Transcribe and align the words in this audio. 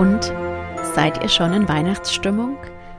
Und 0.00 0.32
seid 0.94 1.22
ihr 1.22 1.28
schon 1.28 1.52
in 1.52 1.68
Weihnachtsstimmung? 1.68 2.56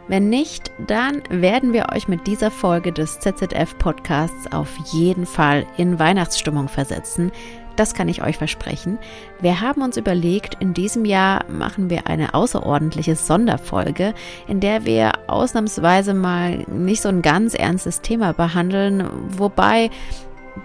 Wenn 0.07 0.29
nicht, 0.29 0.69
dann 0.85 1.23
werden 1.31 1.73
wir 1.73 1.87
euch 1.91 2.07
mit 2.07 2.27
dieser 2.27 2.51
Folge 2.51 2.91
des 2.91 3.19
ZZF 3.19 3.75
Podcasts 3.79 4.51
auf 4.51 4.69
jeden 4.93 5.25
Fall 5.25 5.65
in 5.77 5.97
Weihnachtsstimmung 5.97 6.67
versetzen. 6.67 7.31
Das 7.75 7.95
kann 7.95 8.07
ich 8.07 8.21
euch 8.21 8.37
versprechen. 8.37 8.99
Wir 9.39 9.61
haben 9.61 9.81
uns 9.81 9.97
überlegt, 9.97 10.57
in 10.59 10.75
diesem 10.75 11.03
Jahr 11.03 11.43
machen 11.49 11.89
wir 11.89 12.05
eine 12.05 12.35
außerordentliche 12.35 13.15
Sonderfolge, 13.15 14.13
in 14.47 14.59
der 14.59 14.85
wir 14.85 15.13
ausnahmsweise 15.25 16.13
mal 16.13 16.59
nicht 16.67 17.01
so 17.01 17.09
ein 17.09 17.23
ganz 17.23 17.55
ernstes 17.55 18.01
Thema 18.01 18.31
behandeln, 18.33 19.09
wobei 19.29 19.89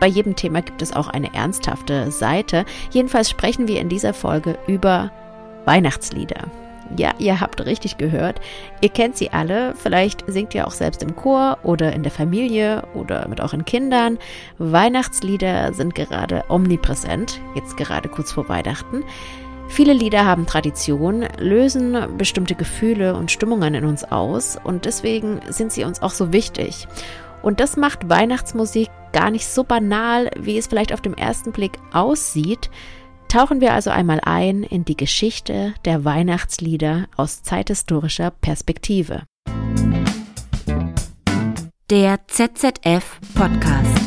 bei 0.00 0.06
jedem 0.06 0.36
Thema 0.36 0.60
gibt 0.60 0.82
es 0.82 0.92
auch 0.92 1.08
eine 1.08 1.32
ernsthafte 1.32 2.10
Seite. 2.10 2.66
Jedenfalls 2.90 3.30
sprechen 3.30 3.68
wir 3.68 3.80
in 3.80 3.88
dieser 3.88 4.12
Folge 4.12 4.58
über 4.66 5.10
Weihnachtslieder. 5.66 6.44
Ja, 6.96 7.12
ihr 7.18 7.40
habt 7.40 7.64
richtig 7.66 7.98
gehört. 7.98 8.40
Ihr 8.80 8.88
kennt 8.88 9.16
sie 9.16 9.30
alle. 9.30 9.74
Vielleicht 9.74 10.24
singt 10.28 10.54
ihr 10.54 10.66
auch 10.66 10.72
selbst 10.72 11.02
im 11.02 11.16
Chor 11.16 11.58
oder 11.62 11.92
in 11.92 12.02
der 12.02 12.12
Familie 12.12 12.84
oder 12.94 13.26
mit 13.28 13.40
euren 13.40 13.64
Kindern. 13.64 14.18
Weihnachtslieder 14.58 15.72
sind 15.72 15.94
gerade 15.94 16.44
omnipräsent, 16.48 17.40
jetzt 17.54 17.76
gerade 17.76 18.08
kurz 18.08 18.32
vor 18.32 18.48
Weihnachten. 18.48 19.02
Viele 19.68 19.92
Lieder 19.92 20.24
haben 20.24 20.46
Tradition, 20.46 21.26
lösen 21.38 21.96
bestimmte 22.16 22.54
Gefühle 22.54 23.16
und 23.16 23.32
Stimmungen 23.32 23.74
in 23.74 23.84
uns 23.84 24.04
aus 24.04 24.56
und 24.62 24.84
deswegen 24.84 25.40
sind 25.48 25.72
sie 25.72 25.82
uns 25.82 26.02
auch 26.02 26.12
so 26.12 26.32
wichtig. 26.32 26.86
Und 27.42 27.58
das 27.60 27.76
macht 27.76 28.08
Weihnachtsmusik 28.08 28.88
gar 29.12 29.30
nicht 29.30 29.46
so 29.46 29.64
banal, 29.64 30.30
wie 30.38 30.56
es 30.56 30.68
vielleicht 30.68 30.92
auf 30.92 31.00
den 31.00 31.18
ersten 31.18 31.52
Blick 31.52 31.78
aussieht. 31.92 32.70
Tauchen 33.28 33.60
wir 33.60 33.74
also 33.74 33.90
einmal 33.90 34.20
ein 34.22 34.62
in 34.62 34.84
die 34.84 34.96
Geschichte 34.96 35.74
der 35.84 36.04
Weihnachtslieder 36.04 37.06
aus 37.16 37.42
zeithistorischer 37.42 38.30
Perspektive. 38.30 39.22
Der 41.90 42.18
ZZF 42.26 43.20
Podcast 43.34 44.06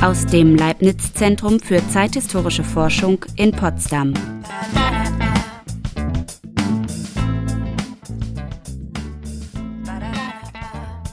aus 0.00 0.26
dem 0.26 0.54
Leibniz 0.54 1.12
Zentrum 1.12 1.58
für 1.58 1.86
zeithistorische 1.88 2.62
Forschung 2.62 3.24
in 3.36 3.50
Potsdam. 3.50 4.14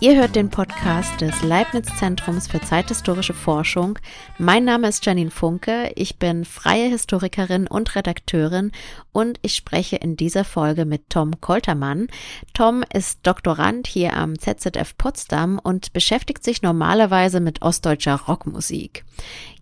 Ihr 0.06 0.17
hört 0.17 0.36
den 0.36 0.52
Podcast 0.52 1.20
des 1.20 1.42
Leibniz 1.42 1.88
Zentrums 1.98 2.48
für 2.48 2.61
zeithistorische 2.61 3.34
Forschung. 3.34 3.98
Mein 4.38 4.64
Name 4.64 4.88
ist 4.88 5.03
Janine 5.03 5.31
Funke. 5.31 5.92
Ich 5.95 6.20
bin 6.20 6.45
freie 6.45 6.89
Historikerin 6.89 7.66
und 7.66 7.95
Redakteurin 7.95 8.72
und 9.14 9.39
ich 9.42 9.56
spreche 9.56 9.95
in 9.95 10.16
dieser 10.16 10.44
Folge 10.45 10.86
mit 10.86 11.09
Tom 11.09 11.42
Koltermann. 11.42 12.06
Tom 12.53 12.84
ist 12.94 13.22
Doktorand 13.23 13.88
hier 13.88 14.16
am 14.16 14.38
ZZF 14.38 14.95
Potsdam 14.95 15.58
und 15.58 15.92
beschäftigt 15.92 16.44
sich 16.44 16.62
normalerweise 16.62 17.40
mit 17.40 17.64
ostdeutscher 17.64 18.22
Rockmusik. 18.28 19.06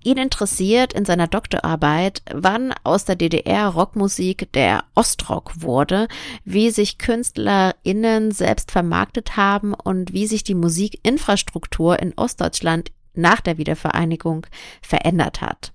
Ihn 0.03 0.17
interessiert 0.17 0.91
in 0.91 1.05
seiner 1.05 1.27
Doktorarbeit, 1.27 2.21
wann 2.33 2.73
aus 2.83 3.05
der 3.05 3.15
DDR 3.15 3.67
Rockmusik 3.67 4.51
der 4.51 4.83
Ostrock 4.95 5.61
wurde, 5.61 6.09
wie 6.43 6.71
sich 6.71 6.97
KünstlerInnen 6.97 8.31
selbst 8.31 8.71
vermarktet 8.71 9.37
haben 9.37 9.73
und 9.73 10.11
wie 10.11 10.27
sich 10.27 10.43
die 10.43 10.55
Musikinfrastruktur 10.55 11.99
in 11.99 12.13
Ostdeutschland 12.17 12.91
nach 13.13 13.39
der 13.39 13.57
Wiedervereinigung 13.57 14.45
verändert 14.81 15.41
hat. 15.41 15.71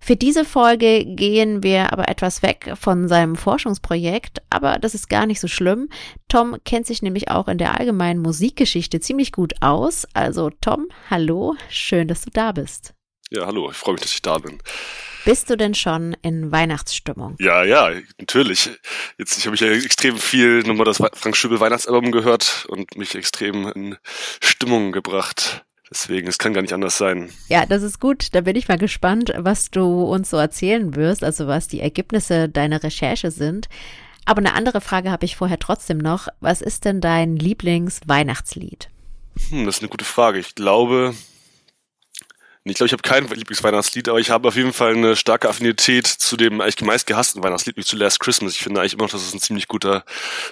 Für 0.00 0.16
diese 0.16 0.44
Folge 0.44 1.04
gehen 1.04 1.62
wir 1.62 1.92
aber 1.92 2.08
etwas 2.08 2.42
weg 2.42 2.72
von 2.74 3.06
seinem 3.06 3.36
Forschungsprojekt, 3.36 4.42
aber 4.50 4.78
das 4.78 4.94
ist 4.94 5.08
gar 5.08 5.26
nicht 5.26 5.38
so 5.38 5.46
schlimm. 5.46 5.90
Tom 6.26 6.56
kennt 6.64 6.86
sich 6.86 7.02
nämlich 7.02 7.30
auch 7.30 7.46
in 7.46 7.58
der 7.58 7.78
allgemeinen 7.78 8.20
Musikgeschichte 8.20 8.98
ziemlich 8.98 9.30
gut 9.30 9.52
aus. 9.60 10.08
Also 10.12 10.50
Tom, 10.60 10.88
hallo, 11.08 11.54
schön, 11.68 12.08
dass 12.08 12.22
du 12.22 12.30
da 12.30 12.50
bist. 12.50 12.94
Ja, 13.34 13.46
hallo, 13.46 13.70
ich 13.70 13.78
freue 13.78 13.94
mich, 13.94 14.02
dass 14.02 14.12
ich 14.12 14.20
da 14.20 14.36
bin. 14.36 14.58
Bist 15.24 15.48
du 15.48 15.56
denn 15.56 15.74
schon 15.74 16.14
in 16.20 16.52
Weihnachtsstimmung? 16.52 17.36
Ja, 17.40 17.64
ja, 17.64 17.90
natürlich. 18.18 18.68
Jetzt 19.16 19.38
ich 19.38 19.46
habe 19.46 19.54
ich 19.54 19.62
ja 19.62 19.68
extrem 19.68 20.18
viel 20.18 20.62
nochmal 20.64 20.84
das 20.84 20.98
Frank 20.98 21.34
Schübel 21.34 21.58
Weihnachtsalbum 21.58 22.12
gehört 22.12 22.66
und 22.68 22.94
mich 22.98 23.14
extrem 23.14 23.68
in 23.68 23.96
Stimmung 24.42 24.92
gebracht. 24.92 25.64
Deswegen, 25.90 26.28
es 26.28 26.36
kann 26.36 26.52
gar 26.52 26.60
nicht 26.60 26.74
anders 26.74 26.98
sein. 26.98 27.32
Ja, 27.48 27.64
das 27.64 27.82
ist 27.82 28.00
gut. 28.00 28.34
Da 28.34 28.42
bin 28.42 28.54
ich 28.54 28.68
mal 28.68 28.76
gespannt, 28.76 29.32
was 29.38 29.70
du 29.70 30.02
uns 30.02 30.28
so 30.28 30.36
erzählen 30.36 30.94
wirst, 30.94 31.24
also 31.24 31.46
was 31.46 31.68
die 31.68 31.80
Ergebnisse 31.80 32.50
deiner 32.50 32.82
Recherche 32.82 33.30
sind. 33.30 33.70
Aber 34.26 34.40
eine 34.40 34.52
andere 34.52 34.82
Frage 34.82 35.10
habe 35.10 35.24
ich 35.24 35.36
vorher 35.36 35.58
trotzdem 35.58 35.96
noch. 35.96 36.28
Was 36.40 36.60
ist 36.60 36.84
denn 36.84 37.00
dein 37.00 37.36
Lieblingsweihnachtslied? 37.36 38.90
Hm, 39.48 39.64
das 39.64 39.76
ist 39.76 39.82
eine 39.82 39.88
gute 39.88 40.04
Frage. 40.04 40.38
Ich 40.38 40.54
glaube, 40.54 41.14
ich 42.64 42.76
glaube, 42.76 42.86
ich 42.86 42.92
habe 42.92 43.02
kein 43.02 43.26
Lieblingsweihnachtslied, 43.26 44.08
aber 44.08 44.20
ich 44.20 44.30
habe 44.30 44.46
auf 44.46 44.54
jeden 44.54 44.72
Fall 44.72 44.94
eine 44.94 45.16
starke 45.16 45.48
Affinität 45.48 46.06
zu 46.06 46.36
dem 46.36 46.60
eigentlich 46.60 46.80
meist 46.82 47.08
gehassten 47.08 47.42
Weihnachtslied, 47.42 47.76
nämlich 47.76 47.88
zu 47.88 47.96
Last 47.96 48.20
Christmas. 48.20 48.54
Ich 48.54 48.62
finde 48.62 48.80
eigentlich 48.80 48.94
immer 48.94 49.02
noch, 49.02 49.10
dass 49.10 49.26
es 49.26 49.34
ein 49.34 49.40
ziemlich 49.40 49.66
guter 49.66 50.04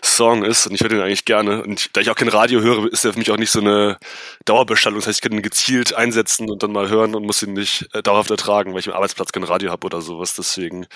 Song 0.02 0.44
ist 0.44 0.66
und 0.66 0.74
ich 0.74 0.80
höre 0.80 0.88
den 0.88 1.00
eigentlich 1.00 1.24
gerne. 1.24 1.62
Und 1.62 1.96
da 1.96 2.00
ich 2.00 2.10
auch 2.10 2.16
kein 2.16 2.28
Radio 2.28 2.62
höre, 2.62 2.92
ist 2.92 3.04
der 3.04 3.12
für 3.12 3.18
mich 3.20 3.30
auch 3.30 3.36
nicht 3.36 3.52
so 3.52 3.60
eine 3.60 3.96
Dauerbestellung. 4.44 4.98
Das 4.98 5.06
heißt, 5.06 5.18
ich 5.18 5.22
kann 5.22 5.36
ihn 5.36 5.42
gezielt 5.42 5.94
einsetzen 5.94 6.50
und 6.50 6.64
dann 6.64 6.72
mal 6.72 6.88
hören 6.88 7.14
und 7.14 7.24
muss 7.24 7.44
ihn 7.44 7.52
nicht 7.52 7.88
äh, 7.92 8.02
dauerhaft 8.02 8.30
ertragen, 8.32 8.72
weil 8.72 8.80
ich 8.80 8.88
am 8.88 8.94
Arbeitsplatz 8.94 9.30
kein 9.30 9.44
Radio 9.44 9.70
habe 9.70 9.86
oder 9.86 10.00
sowas. 10.00 10.34
Deswegen 10.34 10.86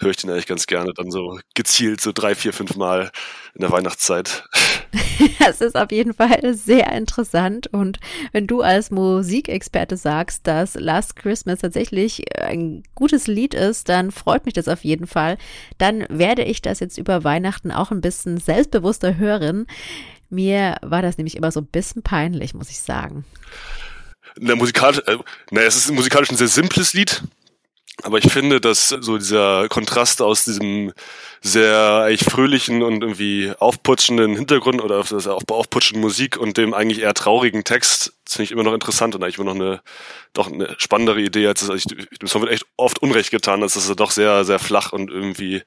höre 0.00 0.10
ich 0.10 0.16
den 0.16 0.30
eigentlich 0.30 0.48
ganz 0.48 0.66
gerne 0.66 0.92
dann 0.94 1.12
so 1.12 1.38
gezielt 1.54 2.00
so 2.00 2.10
drei, 2.12 2.34
vier, 2.34 2.52
fünf 2.52 2.74
Mal 2.74 3.12
in 3.54 3.60
der 3.60 3.70
Weihnachtszeit. 3.70 4.44
Das 5.38 5.60
ist 5.60 5.76
auf 5.76 5.92
jeden 5.92 6.12
Fall 6.12 6.54
sehr 6.54 6.92
interessant. 6.92 7.68
Und 7.68 7.98
wenn 8.32 8.46
du 8.46 8.60
als 8.60 8.90
Musikexperte 8.90 9.96
sagst, 9.96 10.46
dass 10.56 10.74
Last 10.74 11.16
Christmas 11.16 11.60
tatsächlich 11.60 12.24
ein 12.40 12.82
gutes 12.94 13.26
Lied 13.26 13.52
ist, 13.52 13.88
dann 13.88 14.10
freut 14.10 14.46
mich 14.46 14.54
das 14.54 14.68
auf 14.68 14.84
jeden 14.84 15.06
Fall. 15.06 15.36
Dann 15.78 16.06
werde 16.08 16.42
ich 16.42 16.62
das 16.62 16.80
jetzt 16.80 16.96
über 16.96 17.24
Weihnachten 17.24 17.70
auch 17.70 17.90
ein 17.90 18.00
bisschen 18.00 18.38
selbstbewusster 18.38 19.16
hören. 19.16 19.66
Mir 20.30 20.76
war 20.82 21.02
das 21.02 21.18
nämlich 21.18 21.36
immer 21.36 21.52
so 21.52 21.60
ein 21.60 21.66
bisschen 21.66 22.02
peinlich, 22.02 22.54
muss 22.54 22.70
ich 22.70 22.80
sagen. 22.80 23.24
Na, 24.38 24.56
musikalisch, 24.56 24.98
äh, 25.06 25.18
na, 25.50 25.60
es 25.62 25.76
ist 25.76 25.90
musikalisch 25.92 26.30
ein 26.30 26.36
sehr 26.36 26.48
simples 26.48 26.94
Lied. 26.94 27.22
Aber 28.02 28.18
ich 28.18 28.30
finde, 28.30 28.60
dass 28.60 28.88
so 28.88 29.16
dieser 29.16 29.68
Kontrast 29.68 30.20
aus 30.20 30.44
diesem 30.44 30.92
sehr 31.40 32.02
eigentlich 32.04 32.24
fröhlichen 32.24 32.82
und 32.82 33.02
irgendwie 33.02 33.52
aufputschenden 33.58 34.36
Hintergrund 34.36 34.82
oder 34.82 34.96
also 34.96 35.38
aufputschenden 35.48 36.02
Musik 36.02 36.36
und 36.36 36.58
dem 36.58 36.74
eigentlich 36.74 37.00
eher 37.00 37.14
traurigen 37.14 37.64
Text, 37.64 38.12
das 38.24 38.34
finde 38.34 38.44
ich 38.44 38.52
immer 38.52 38.64
noch 38.64 38.74
interessant 38.74 39.14
und 39.14 39.22
eigentlich 39.22 39.38
immer 39.38 39.54
noch 39.54 39.60
eine, 39.60 39.80
doch 40.34 40.52
eine 40.52 40.74
spannendere 40.78 41.22
Idee, 41.22 41.46
als 41.46 41.62
es, 41.62 41.70
also 41.70 41.88
ich, 41.88 42.18
dem 42.18 42.28
Song 42.28 42.42
wird 42.42 42.52
echt 42.52 42.66
oft 42.76 43.00
Unrecht 43.00 43.30
getan, 43.30 43.60
dass 43.62 43.76
es 43.76 43.86
doch 43.96 44.10
sehr, 44.10 44.44
sehr 44.44 44.58
flach 44.58 44.92
und 44.92 45.10
irgendwie 45.10 45.62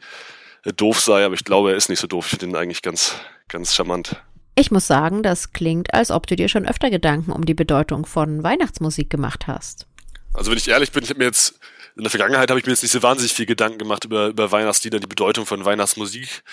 doof 0.76 1.00
sei, 1.00 1.26
aber 1.26 1.34
ich 1.34 1.46
glaube, 1.46 1.72
er 1.72 1.78
ist 1.78 1.90
nicht 1.90 2.00
so 2.00 2.08
doof. 2.08 2.26
Ich 2.26 2.40
finde 2.40 2.48
ihn 2.48 2.56
eigentlich 2.56 2.82
ganz, 2.82 3.16
ganz 3.48 3.74
charmant. 3.74 4.22
Ich 4.56 4.72
muss 4.72 4.88
sagen, 4.88 5.24
das 5.24 5.54
klingt, 5.54 5.94
als 5.94 6.12
ob 6.12 6.28
du 6.28 6.36
dir 6.36 6.50
schon 6.50 6.68
öfter 6.68 6.90
Gedanken 6.90 7.32
um 7.32 7.46
die 7.46 7.54
Bedeutung 7.54 8.06
von 8.06 8.44
Weihnachtsmusik 8.44 9.10
gemacht 9.10 9.48
hast. 9.48 9.88
Also 10.34 10.52
wenn 10.52 10.58
ich 10.58 10.68
ehrlich 10.68 10.92
bin, 10.92 11.04
ich 11.04 11.10
habe 11.10 11.20
mir 11.20 11.26
jetzt 11.26 11.60
in 12.00 12.04
der 12.04 12.12
Vergangenheit 12.12 12.50
habe 12.50 12.60
ich 12.60 12.66
mir 12.66 12.72
jetzt 12.72 12.82
nicht 12.82 12.94
so 12.94 13.04
wahnsinnig 13.04 13.34
viel 13.34 13.46
Gedanken 13.46 13.78
gemacht 13.78 14.06
über, 14.06 14.28
über 14.28 14.52
Weihnachtslieder, 14.54 15.02
die 15.02 15.08
Bedeutung 15.08 15.46
von 15.46 15.66
Weihnachtsmusik. 15.66 16.44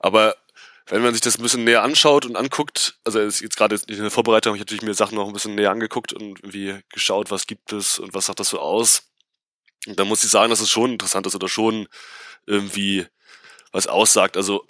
Aber 0.00 0.34
wenn 0.86 1.00
man 1.00 1.14
sich 1.14 1.20
das 1.20 1.38
ein 1.38 1.42
bisschen 1.42 1.62
näher 1.62 1.84
anschaut 1.84 2.26
und 2.26 2.34
anguckt, 2.34 2.98
also 3.04 3.20
jetzt 3.20 3.56
gerade 3.56 3.76
in 3.86 3.98
der 3.98 4.10
Vorbereitung 4.10 4.50
habe 4.50 4.56
ich 4.56 4.62
natürlich 4.62 4.82
mir 4.82 4.94
Sachen 4.94 5.14
noch 5.14 5.28
ein 5.28 5.32
bisschen 5.32 5.54
näher 5.54 5.70
angeguckt 5.70 6.12
und 6.12 6.40
irgendwie 6.40 6.80
geschaut, 6.92 7.30
was 7.30 7.46
gibt 7.46 7.72
es 7.72 8.00
und 8.00 8.14
was 8.14 8.26
sagt 8.26 8.40
das 8.40 8.48
so 8.48 8.58
aus. 8.58 9.04
Und 9.86 10.00
da 10.00 10.04
muss 10.04 10.24
ich 10.24 10.30
sagen, 10.30 10.50
dass 10.50 10.58
es 10.58 10.70
schon 10.70 10.92
interessant 10.92 11.24
ist 11.28 11.36
oder 11.36 11.48
schon 11.48 11.86
irgendwie 12.46 13.06
was 13.70 13.86
aussagt. 13.86 14.36
Also 14.36 14.66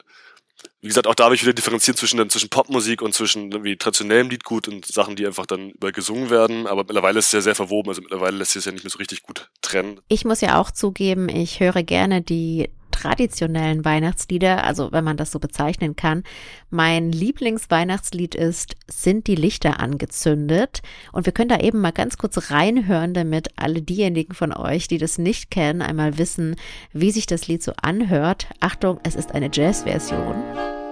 wie 0.82 0.88
gesagt, 0.88 1.06
auch 1.06 1.14
da 1.14 1.25
habe 1.25 1.34
ich 1.34 1.43
wieder 1.43 1.55
differenziert 1.55 1.96
zwischen, 1.96 2.28
zwischen 2.31 2.50
Popmusik 2.50 3.02
und 3.02 3.14
zwischen 3.14 3.50
irgendwie 3.50 3.76
traditionellem 3.76 4.28
Liedgut 4.28 4.69
und 4.69 4.87
Sachen, 4.87 5.17
die 5.17 5.26
einfach 5.26 5.46
dann 5.46 5.70
über 5.70 5.90
gesungen 5.90 6.31
werden. 6.31 6.67
Aber 6.67 6.82
mittlerweile 6.82 7.19
ist 7.19 7.26
es 7.26 7.32
ja 7.32 7.40
sehr 7.40 7.55
verwoben. 7.55 7.88
Also 7.88 8.02
mittlerweile 8.02 8.37
lässt 8.37 8.52
sich 8.52 8.61
es 8.61 8.67
ja 8.67 8.73
nicht 8.73 8.84
mehr 8.84 8.90
so 8.90 8.99
richtig 8.99 9.23
gut 9.23 9.50
trennen. 9.62 10.00
Ich 10.08 10.25
muss 10.25 10.43
ja 10.43 10.61
auch 10.61 10.70
zugeben, 10.70 11.28
ich 11.28 11.61
höre 11.61 11.82
gerne 11.82 12.20
die 12.23 12.70
traditionellen 12.97 13.85
Weihnachtslieder, 13.85 14.65
also 14.65 14.91
wenn 14.91 15.05
man 15.05 15.17
das 15.17 15.31
so 15.31 15.39
bezeichnen 15.39 15.97
kann. 15.97 16.23
Mein 16.71 17.13
Lieblingsweihnachtslied 17.13 18.35
ist 18.35 18.77
Sind 18.89 19.27
die 19.27 19.35
Lichter 19.35 19.81
angezündet? 19.81 20.81
Und 21.13 21.27
wir 21.27 21.33
können 21.33 21.51
da 21.51 21.61
eben 21.61 21.81
mal 21.81 21.93
ganz 21.93 22.17
kurz 22.17 22.51
reinhören, 22.51 23.13
damit 23.13 23.51
alle 23.57 23.83
diejenigen 23.83 24.35
von 24.35 24.53
euch, 24.53 24.89
die 24.89 24.99
das 24.99 25.19
nicht 25.19 25.51
kennen, 25.51 25.83
einmal 25.83 26.19
wissen, 26.19 26.57
wie 26.93 27.11
sich 27.11 27.27
das 27.27 27.49
Lied 27.49 27.63
so 27.63 27.73
anhört. 27.83 28.49
Achtung, 28.61 28.99
es 29.03 29.15
ist 29.15 29.33
eine 29.33 29.51
Jazzversion. 29.53 30.86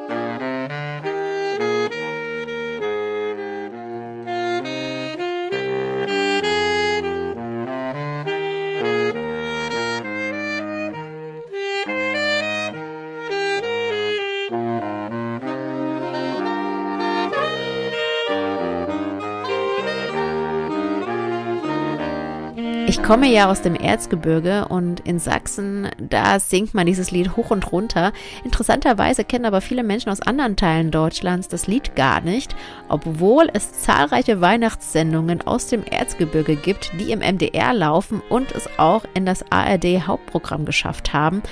Komme 23.05 23.31
ja 23.31 23.51
aus 23.51 23.61
dem 23.61 23.75
Erzgebirge 23.75 24.67
und 24.69 25.01
in 25.01 25.19
Sachsen, 25.19 25.91
da 25.99 26.41
singt 26.41 26.73
man 26.73 26.87
dieses 26.87 27.11
Lied 27.11 27.37
hoch 27.37 27.51
und 27.51 27.71
runter. 27.71 28.15
Interessanterweise 28.45 29.25
kennen 29.25 29.45
aber 29.45 29.61
viele 29.61 29.83
Menschen 29.83 30.09
aus 30.09 30.23
anderen 30.23 30.57
Teilen 30.57 30.91
Deutschlands 30.91 31.49
das 31.49 31.67
Lied 31.67 31.97
gar 31.97 32.23
nicht, 32.23 32.57
obwohl 32.89 33.51
es 33.53 33.79
zahlreiche 33.83 34.41
Weihnachtssendungen 34.41 35.47
aus 35.47 35.67
dem 35.67 35.85
Erzgebirge 35.85 36.57
gibt, 36.57 36.93
die 36.99 37.13
im 37.13 37.19
MDR 37.19 37.75
laufen 37.75 38.23
und 38.31 38.53
es 38.53 38.71
auch 38.79 39.05
in 39.13 39.27
das 39.27 39.45
ARD 39.53 40.07
Hauptprogramm 40.07 40.65
geschafft 40.65 41.13
haben. 41.13 41.43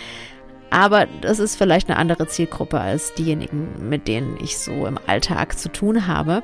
Aber 0.73 1.07
das 1.21 1.39
ist 1.39 1.57
vielleicht 1.57 1.91
eine 1.91 1.99
andere 1.99 2.29
Zielgruppe 2.29 2.81
als 2.81 3.13
diejenigen, 3.13 3.91
mit 3.91 4.09
denen 4.09 4.39
ich 4.43 4.57
so 4.57 4.87
im 4.87 4.99
Alltag 5.07 5.59
zu 5.59 5.71
tun 5.71 6.07
habe. 6.07 6.43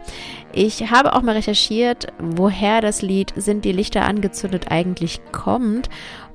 Ich 0.53 0.91
habe 0.91 1.15
auch 1.15 1.23
mal 1.23 1.35
recherchiert, 1.35 2.09
woher 2.19 2.83
das 2.83 3.01
Lied 3.01 3.33
Sind 3.37 3.65
die 3.65 3.73
Lichter 3.73 4.05
angezündet 4.05 4.67
eigentlich 4.71 5.23
kommt 5.33 5.89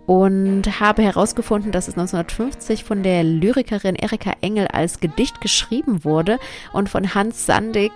und 0.08 0.80
habe 0.80 1.04
herausgefunden, 1.04 1.72
dass 1.72 1.88
es 1.88 1.94
1950 1.94 2.84
von 2.84 3.04
der 3.04 3.24
Lyrikerin 3.24 3.96
Erika 3.96 4.34
Engel 4.42 4.68
als 4.68 5.00
Gedicht 5.00 5.40
geschrieben 5.40 6.04
wurde 6.04 6.40
und 6.74 6.90
von 6.90 7.14
Hans 7.14 7.46
Sandig, 7.46 7.92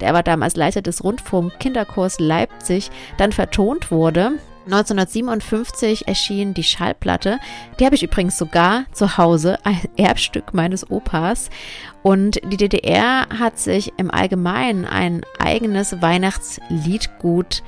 der 0.00 0.14
war 0.14 0.22
damals 0.22 0.54
Leiter 0.54 0.80
des 0.80 1.02
Rundfunk 1.02 1.58
Kinderchors 1.58 2.20
Leipzig, 2.20 2.90
dann 3.18 3.32
vertont 3.32 3.90
wurde. 3.90 4.38
1957 4.72 6.06
erschien 6.06 6.54
die 6.54 6.62
Schallplatte. 6.62 7.38
Die 7.78 7.84
habe 7.84 7.96
ich 7.96 8.02
übrigens 8.04 8.38
sogar 8.38 8.84
zu 8.92 9.18
Hause, 9.18 9.58
ein 9.64 9.80
Erbstück 9.96 10.54
meines 10.54 10.88
Opas. 10.90 11.50
Und 12.02 12.40
die 12.52 12.56
DDR 12.56 13.26
hat 13.36 13.58
sich 13.58 13.92
im 13.96 14.10
Allgemeinen 14.10 14.84
ein 14.84 15.22
eigenes 15.38 16.00
Weihnachtsliedgut 16.00 17.62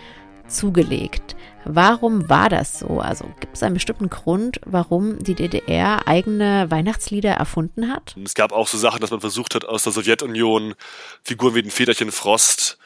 zugelegt. 0.47 1.35
Warum 1.65 2.29
war 2.29 2.49
das 2.49 2.81
so? 2.81 3.01
Also 3.01 3.25
gibt 3.41 3.57
es 3.57 3.63
einen 3.63 3.75
bestimmten 3.75 4.11
Grund, 4.11 4.61
warum 4.65 5.19
die 5.19 5.35
DDR 5.35 6.07
eigene 6.07 6.71
Weihnachtslieder 6.71 7.33
erfunden 7.33 7.89
hat? 7.93 8.17
Es 8.25 8.35
gab 8.35 8.53
auch 8.53 8.69
so 8.69 8.79
Sachen, 8.79 9.01
dass 9.01 9.11
man 9.11 9.21
versucht 9.21 9.55
hat, 9.55 9.65
aus 9.65 9.85
der 9.85 9.93
Sowjetunion 9.93 10.75
Figuren 11.23 11.55
wie 11.55 11.63
den 11.63 11.71
Federchen 11.71 12.13
Frost 12.13 12.79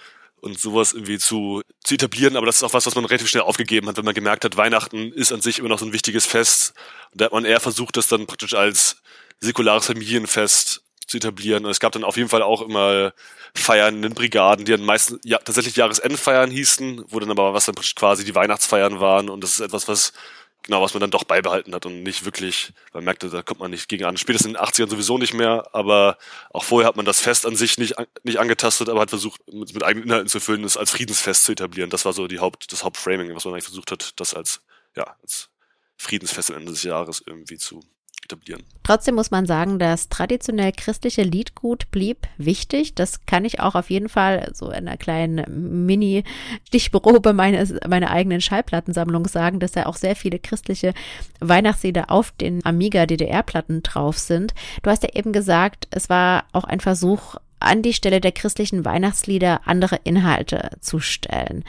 und 0.47 0.59
sowas 0.59 0.93
irgendwie 0.93 1.19
zu, 1.19 1.63
zu 1.85 1.95
etablieren. 1.95 2.37
Aber 2.37 2.47
das 2.47 2.57
ist 2.57 2.63
auch 2.63 2.73
was, 2.73 2.87
was 2.87 2.95
man 2.95 3.05
relativ 3.05 3.29
schnell 3.29 3.43
aufgegeben 3.43 3.89
hat, 3.89 3.97
wenn 3.97 4.05
man 4.05 4.15
gemerkt 4.15 4.45
hat, 4.45 4.57
Weihnachten 4.57 5.13
ist 5.13 5.33
an 5.33 5.41
sich 5.43 5.59
immer 5.59 5.69
noch 5.69 5.79
so 5.79 5.87
ein 5.87 5.93
wichtiges 5.93 6.25
Fest. 6.25 6.73
Und 7.13 7.21
da 7.21 7.27
hat 7.27 7.33
man 7.33 7.45
eher 7.45 7.61
versucht, 7.61 7.97
das 7.97 8.09
dann 8.09 8.27
praktisch 8.27 8.55
als 8.55 9.03
säkulares 9.41 9.87
Familienfest 9.87 10.83
zu 11.07 11.17
etablieren. 11.19 11.65
Und 11.65 11.71
es 11.71 11.81
gab 11.81 11.93
dann 11.93 12.05
auf 12.05 12.17
jeden 12.17 12.29
Fall 12.29 12.43
auch 12.43 12.63
immer 12.63 13.13
Feiern 13.55 14.03
in 14.03 14.15
Brigaden, 14.15 14.65
die 14.65 14.73
dann 14.73 14.85
meistens 14.85 15.21
ja, 15.25 15.39
tatsächlich 15.39 15.77
Jahresendfeiern 15.77 16.51
hießen, 16.51 17.05
wo 17.09 17.21
dann 17.21 17.31
aber 17.31 17.55
was 17.55 17.67
dann 17.67 17.75
quasi 17.75 18.25
die 18.25 18.35
Weihnachtsfeiern 18.35 19.01
waren. 19.01 19.29
Und 19.29 19.43
das 19.43 19.53
ist 19.53 19.61
etwas, 19.61 19.89
was 19.89 20.13
genau, 20.63 20.83
was 20.83 20.95
man 20.95 21.01
dann 21.01 21.11
doch 21.11 21.25
beibehalten 21.25 21.75
hat 21.75 21.87
und 21.87 22.03
nicht 22.03 22.25
wirklich, 22.25 22.73
man 22.93 23.05
merkte, 23.05 23.31
da 23.31 23.43
kommt 23.43 23.61
man 23.61 23.71
nicht 23.71 23.89
gegen 23.89 24.05
an. 24.05 24.17
Spätestens 24.17 24.49
in 24.49 24.55
den 24.55 24.63
80ern 24.63 24.91
sowieso 24.91 25.19
nicht 25.19 25.35
mehr, 25.35 25.69
aber 25.73 26.19
auch 26.51 26.65
vorher 26.65 26.89
hat 26.89 26.97
man 26.97 27.07
das 27.07 27.21
Fest 27.21 27.47
an 27.47 27.57
sich 27.57 27.79
nicht, 27.79 27.95
nicht 28.25 28.39
angetastet, 28.39 28.89
aber 28.89 29.01
hat 29.01 29.11
versucht, 29.11 29.41
mit, 29.53 29.73
mit 29.75 29.85
eigenen 29.85 30.09
Inhalten 30.09 30.29
zu 30.29 30.41
füllen, 30.41 30.65
es 30.65 30.77
als 30.77 30.91
Friedensfest 30.91 31.45
zu 31.45 31.53
etablieren. 31.53 31.91
Das 31.91 32.05
war 32.05 32.13
so 32.13 32.27
die 32.27 32.41
Haupt, 32.41 32.73
das 32.73 32.85
Hauptframing, 32.85 33.35
was 33.35 33.45
man 33.45 33.55
eigentlich 33.55 33.65
versucht 33.65 33.93
hat, 33.93 34.19
das 34.21 34.35
als, 34.35 34.61
ja, 34.97 35.17
als 35.23 35.49
Friedensfest 35.97 36.51
am 36.51 36.59
Ende 36.59 36.73
des 36.73 36.83
Jahres 36.83 37.23
irgendwie 37.25 37.59
zu 37.59 37.81
etablieren. 38.27 38.63
Trotzdem 38.83 39.15
muss 39.15 39.31
man 39.31 39.47
sagen, 39.47 39.79
das 39.79 40.09
traditionell 40.09 40.73
christliche 40.73 41.23
Liedgut 41.23 41.91
blieb 41.91 42.29
wichtig. 42.37 42.95
Das 42.95 43.25
kann 43.27 43.45
ich 43.45 43.61
auch 43.61 43.75
auf 43.75 43.91
jeden 43.91 44.09
Fall 44.09 44.51
so 44.55 44.67
in 44.67 44.87
einer 44.87 44.97
kleinen 44.97 45.87
Mini-Stichprobe 45.87 47.33
meines, 47.33 47.75
meiner 47.89 48.11
eigenen 48.11 48.41
Schallplattensammlung 48.41 49.27
sagen, 49.27 49.61
dass 49.61 49.73
da 49.73 49.87
auch 49.87 49.97
sehr 49.97 50.15
viele 50.15 50.39
christliche 50.39 50.93
Weihnachtslieder 51.41 52.11
auf 52.11 52.33
den 52.33 52.65
Amiga 52.65 53.07
DDR-Platten 53.07 53.83
drauf 53.83 54.19
sind. 54.19 54.55
Du 54.83 54.91
hast 54.91 55.03
ja 55.03 55.11
eben 55.15 55.33
gesagt, 55.33 55.89
es 55.91 56.09
war 56.09 56.45
auch 56.53 56.65
ein 56.65 56.81
Versuch, 56.81 57.37
an 57.59 57.83
die 57.83 57.95
Stelle 57.95 58.21
der 58.21 58.33
christlichen 58.33 58.85
Weihnachtslieder 58.85 59.63
andere 59.65 59.99
Inhalte 60.05 60.71
zu 60.81 61.01
stellen. 61.01 61.65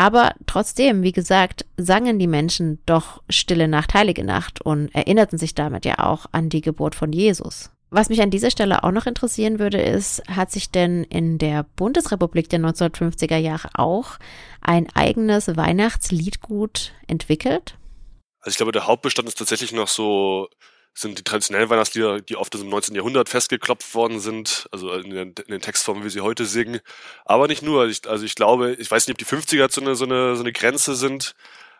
Aber 0.00 0.32
trotzdem, 0.46 1.02
wie 1.02 1.12
gesagt, 1.12 1.66
sangen 1.76 2.18
die 2.18 2.26
Menschen 2.26 2.78
doch 2.86 3.22
Stille 3.28 3.68
Nacht, 3.68 3.92
Heilige 3.92 4.24
Nacht 4.24 4.62
und 4.62 4.88
erinnerten 4.94 5.36
sich 5.36 5.54
damit 5.54 5.84
ja 5.84 5.98
auch 5.98 6.24
an 6.32 6.48
die 6.48 6.62
Geburt 6.62 6.94
von 6.94 7.12
Jesus. 7.12 7.68
Was 7.90 8.08
mich 8.08 8.22
an 8.22 8.30
dieser 8.30 8.50
Stelle 8.50 8.82
auch 8.82 8.92
noch 8.92 9.04
interessieren 9.04 9.58
würde, 9.58 9.78
ist, 9.78 10.22
hat 10.26 10.50
sich 10.50 10.70
denn 10.70 11.04
in 11.04 11.36
der 11.36 11.64
Bundesrepublik 11.76 12.48
der 12.48 12.60
1950er 12.60 13.36
Jahre 13.36 13.68
auch 13.74 14.12
ein 14.62 14.88
eigenes 14.94 15.54
Weihnachtsliedgut 15.54 16.94
entwickelt? 17.06 17.76
Also 18.40 18.54
ich 18.54 18.56
glaube, 18.56 18.72
der 18.72 18.86
Hauptbestand 18.86 19.28
ist 19.28 19.36
tatsächlich 19.36 19.72
noch 19.72 19.88
so 19.88 20.48
sind 20.94 21.18
die 21.18 21.24
traditionellen 21.24 21.70
Weihnachtslieder, 21.70 22.20
die 22.20 22.36
oft 22.36 22.54
im 22.54 22.68
19. 22.68 22.94
Jahrhundert 22.94 23.28
festgeklopft 23.28 23.94
worden 23.94 24.20
sind, 24.20 24.68
also 24.72 24.92
in 24.92 25.10
den, 25.10 25.28
in 25.28 25.50
den 25.50 25.60
Textformen, 25.60 26.04
wie 26.04 26.10
sie 26.10 26.20
heute 26.20 26.44
singen. 26.44 26.80
Aber 27.24 27.46
nicht 27.46 27.62
nur. 27.62 27.86
Ich, 27.86 28.08
also 28.08 28.24
ich 28.24 28.34
glaube, 28.34 28.74
ich 28.74 28.90
weiß 28.90 29.06
nicht, 29.06 29.14
ob 29.14 29.18
die 29.18 29.36
50er 29.36 29.70
so 29.72 29.80
eine, 29.80 29.94
so 29.94 30.04
eine, 30.04 30.36
so 30.36 30.42
eine 30.42 30.52
Grenze 30.52 30.94
sind, 30.94 31.34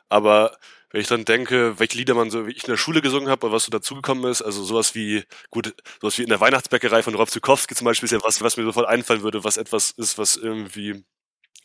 aber 0.09 0.57
wenn 0.91 1.01
ich 1.01 1.07
dann 1.07 1.25
denke, 1.25 1.79
welche 1.79 1.99
Lieder 1.99 2.15
man 2.15 2.31
so 2.31 2.47
wie 2.47 2.53
ich 2.53 2.65
in 2.65 2.71
der 2.71 2.77
Schule 2.77 3.01
gesungen 3.01 3.29
habe 3.29 3.47
oder 3.47 3.55
was 3.55 3.65
so 3.65 3.71
dazugekommen 3.71 4.29
ist, 4.31 4.43
also 4.43 4.65
sowas 4.65 4.95
wie, 4.95 5.25
gut, 5.51 5.75
sowas 6.01 6.19
wie 6.19 6.23
in 6.23 6.29
der 6.29 6.41
Weihnachtsbäckerei 6.41 7.03
von 7.03 7.15
Rob 7.15 7.31
Zukowski 7.31 7.75
zum 7.75 7.85
Beispiel 7.85 8.07
ist 8.07 8.13
ja 8.13 8.23
was, 8.25 8.43
was 8.43 8.57
mir 8.57 8.65
sofort 8.65 8.89
einfallen 8.89 9.23
würde, 9.23 9.45
was 9.45 9.57
etwas 9.57 9.93
ist, 9.93 10.19
was 10.19 10.37
irgendwie 10.37 11.05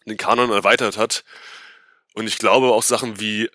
den 0.06 0.18
Kanon 0.18 0.52
erweitert 0.52 0.98
hat. 0.98 1.24
Und 2.14 2.28
ich 2.28 2.38
glaube 2.38 2.68
auch 2.68 2.84
Sachen 2.84 3.20
wie 3.20 3.50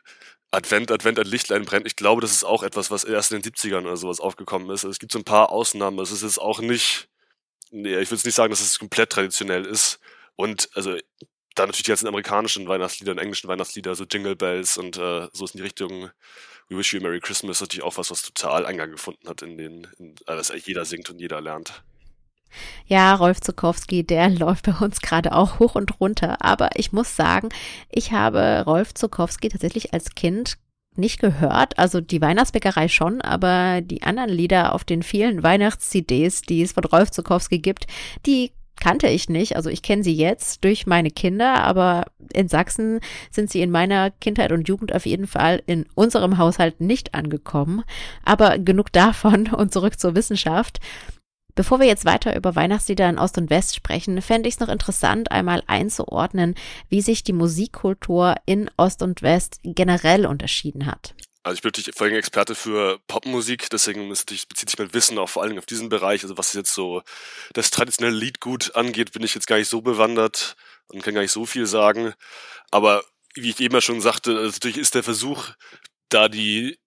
Advent, 0.53 0.91
Advent, 0.91 1.19
ein 1.19 1.27
Lichtlein 1.27 1.65
brennt. 1.65 1.87
Ich 1.87 1.97
glaube, 1.97 2.21
das 2.21 2.33
ist 2.33 2.45
auch 2.45 2.63
etwas, 2.63 2.91
was 2.91 3.05
erst 3.05 3.33
in 3.33 3.41
den 3.41 3.53
70ern 3.53 3.83
oder 3.83 3.97
sowas 3.97 4.21
aufgekommen 4.21 4.69
ist. 4.71 4.85
Also 4.85 4.91
es 4.91 4.99
gibt 4.99 5.13
so 5.13 5.19
ein 5.19 5.25
paar 5.25 5.53
Ausnahmen. 5.53 5.99
Es 6.01 6.11
ist 6.11 6.23
jetzt 6.23 6.41
auch 6.41 6.61
nicht, 6.61 7.09
nee, 7.71 7.97
ich 7.99 8.11
will 8.11 8.17
jetzt 8.17 8.25
nicht 8.25 8.35
sagen, 8.35 8.51
dass 8.51 8.61
es 8.61 8.79
komplett 8.79 9.11
traditionell 9.11 9.65
ist. 9.65 10.01
Und 10.35 10.69
also 10.75 10.97
da 11.55 11.67
natürlich 11.67 11.85
die 11.85 11.91
ganzen 11.91 12.09
amerikanischen 12.09 12.67
Weihnachtslieder 12.67 13.13
und 13.13 13.19
englischen 13.19 13.49
Weihnachtslieder, 13.49 13.95
so 13.95 14.05
Jingle 14.05 14.37
Bells 14.37 14.77
und 14.77 14.97
äh, 14.97 15.29
so 15.33 15.45
ist 15.45 15.55
in 15.55 15.59
die 15.59 15.65
Richtung 15.65 16.11
We 16.69 16.79
Wish 16.79 16.93
You 16.93 17.01
a 17.01 17.03
Merry 17.03 17.21
Christmas 17.21 17.61
natürlich 17.61 17.83
auch 17.85 17.97
was, 17.97 18.11
was 18.11 18.23
total 18.23 18.67
Eingang 18.67 18.91
gefunden 18.91 19.29
hat 19.29 19.43
in 19.43 19.59
den, 19.59 19.89
in, 19.99 20.15
was 20.27 20.53
jeder 20.65 20.85
singt 20.85 21.11
und 21.11 21.21
jeder 21.21 21.41
lernt. 21.41 21.83
Ja, 22.87 23.15
Rolf 23.15 23.41
Zukowski, 23.41 24.05
der 24.05 24.29
läuft 24.31 24.67
bei 24.67 24.75
uns 24.85 25.01
gerade 25.01 25.35
auch 25.35 25.59
hoch 25.59 25.75
und 25.75 26.01
runter. 26.01 26.37
Aber 26.41 26.71
ich 26.75 26.93
muss 26.93 27.17
sagen, 27.17 27.49
ich 27.89 28.13
habe 28.13 28.65
Rolf 28.67 28.95
Zukowski 28.95 29.49
tatsächlich 29.49 29.93
als 29.93 30.15
Kind 30.15 30.59
nicht 30.97 31.21
gehört. 31.21 31.79
Also 31.79 32.01
die 32.01 32.21
Weihnachtsbäckerei 32.21 32.89
schon, 32.89 33.21
aber 33.21 33.81
die 33.81 34.03
anderen 34.03 34.31
Lieder 34.31 34.75
auf 34.75 34.85
den 34.85 35.03
vielen 35.03 35.43
Weihnachts-CDs, 35.43 36.43
die 36.43 36.63
es 36.63 36.73
von 36.73 36.85
Rolf 36.85 37.11
Zukowski 37.11 37.59
gibt, 37.59 37.87
die 38.27 38.53
kannte 38.81 39.09
ich 39.09 39.29
nicht. 39.29 39.55
Also 39.57 39.71
ich 39.71 39.83
kenne 39.83 40.03
sie 40.03 40.15
jetzt 40.15 40.65
durch 40.65 40.87
meine 40.87 41.11
Kinder, 41.11 41.63
aber 41.63 42.07
in 42.33 42.49
Sachsen 42.49 43.01
sind 43.31 43.51
sie 43.51 43.61
in 43.61 43.71
meiner 43.71 44.11
Kindheit 44.11 44.51
und 44.53 44.67
Jugend 44.67 44.93
auf 44.95 45.07
jeden 45.07 45.27
Fall 45.27 45.63
in 45.67 45.87
unserem 45.95 46.39
Haushalt 46.39 46.81
nicht 46.81 47.15
angekommen. 47.15 47.85
Aber 48.25 48.59
genug 48.59 48.91
davon 48.91 49.49
und 49.53 49.73
zurück 49.73 50.01
zur 50.01 50.17
Wissenschaft. 50.17 50.81
Bevor 51.55 51.81
wir 51.81 51.87
jetzt 51.87 52.05
weiter 52.05 52.37
über 52.37 52.55
Weihnachtslieder 52.55 53.09
in 53.09 53.19
Ost 53.19 53.39
und 53.39 53.51
West 53.51 53.75
sprechen, 53.75 54.21
fände 54.23 54.49
ich 54.49 54.55
es 54.55 54.61
noch 54.61 54.69
interessant, 54.69 55.31
einmal 55.31 55.63
einzuordnen, 55.67 56.55
wie 56.89 57.01
sich 57.01 57.25
die 57.25 57.33
Musikkultur 57.33 58.35
in 58.47 58.71
Ost 58.77 59.03
und 59.03 59.23
West 59.23 59.61
generell 59.63 60.27
unterschieden 60.27 60.87
hat. 60.87 61.15
Also 61.43 61.55
ich 61.55 61.63
bin 61.63 61.71
natürlich 61.71 61.97
vorhin 61.97 62.17
Experte 62.17 62.55
für 62.55 62.99
Popmusik, 63.07 63.71
deswegen 63.71 64.09
bezieht 64.09 64.71
sich 64.71 64.79
mein 64.79 64.93
Wissen 64.93 65.19
auch 65.19 65.29
vor 65.29 65.43
allen 65.43 65.51
Dingen 65.51 65.59
auf 65.59 65.67
diesen 65.67 65.89
Bereich. 65.89 66.23
Also 66.23 66.37
was 66.37 66.53
jetzt 66.53 66.75
so 66.75 67.03
das 67.55 67.71
traditionelle 67.71 68.17
Liedgut 68.17 68.75
angeht, 68.77 69.13
bin 69.13 69.23
ich 69.23 69.35
jetzt 69.35 69.47
gar 69.47 69.57
nicht 69.57 69.71
so 69.71 69.81
bewandert 69.81 70.55
und 70.89 71.03
kann 71.03 71.15
gar 71.15 71.23
nicht 71.23 71.33
so 71.33 71.47
viel 71.47 71.65
sagen. 71.65 72.13
Aber 72.71 73.03
wie 73.35 73.51
ich 73.51 73.61
eben 73.61 73.81
schon 73.81 74.03
sagte, 74.03 74.37
also 74.37 74.51
natürlich 74.51 74.77
ist 74.77 74.95
der 74.95 75.03
Versuch, 75.03 75.49
da 76.11 76.29
die 76.29 76.79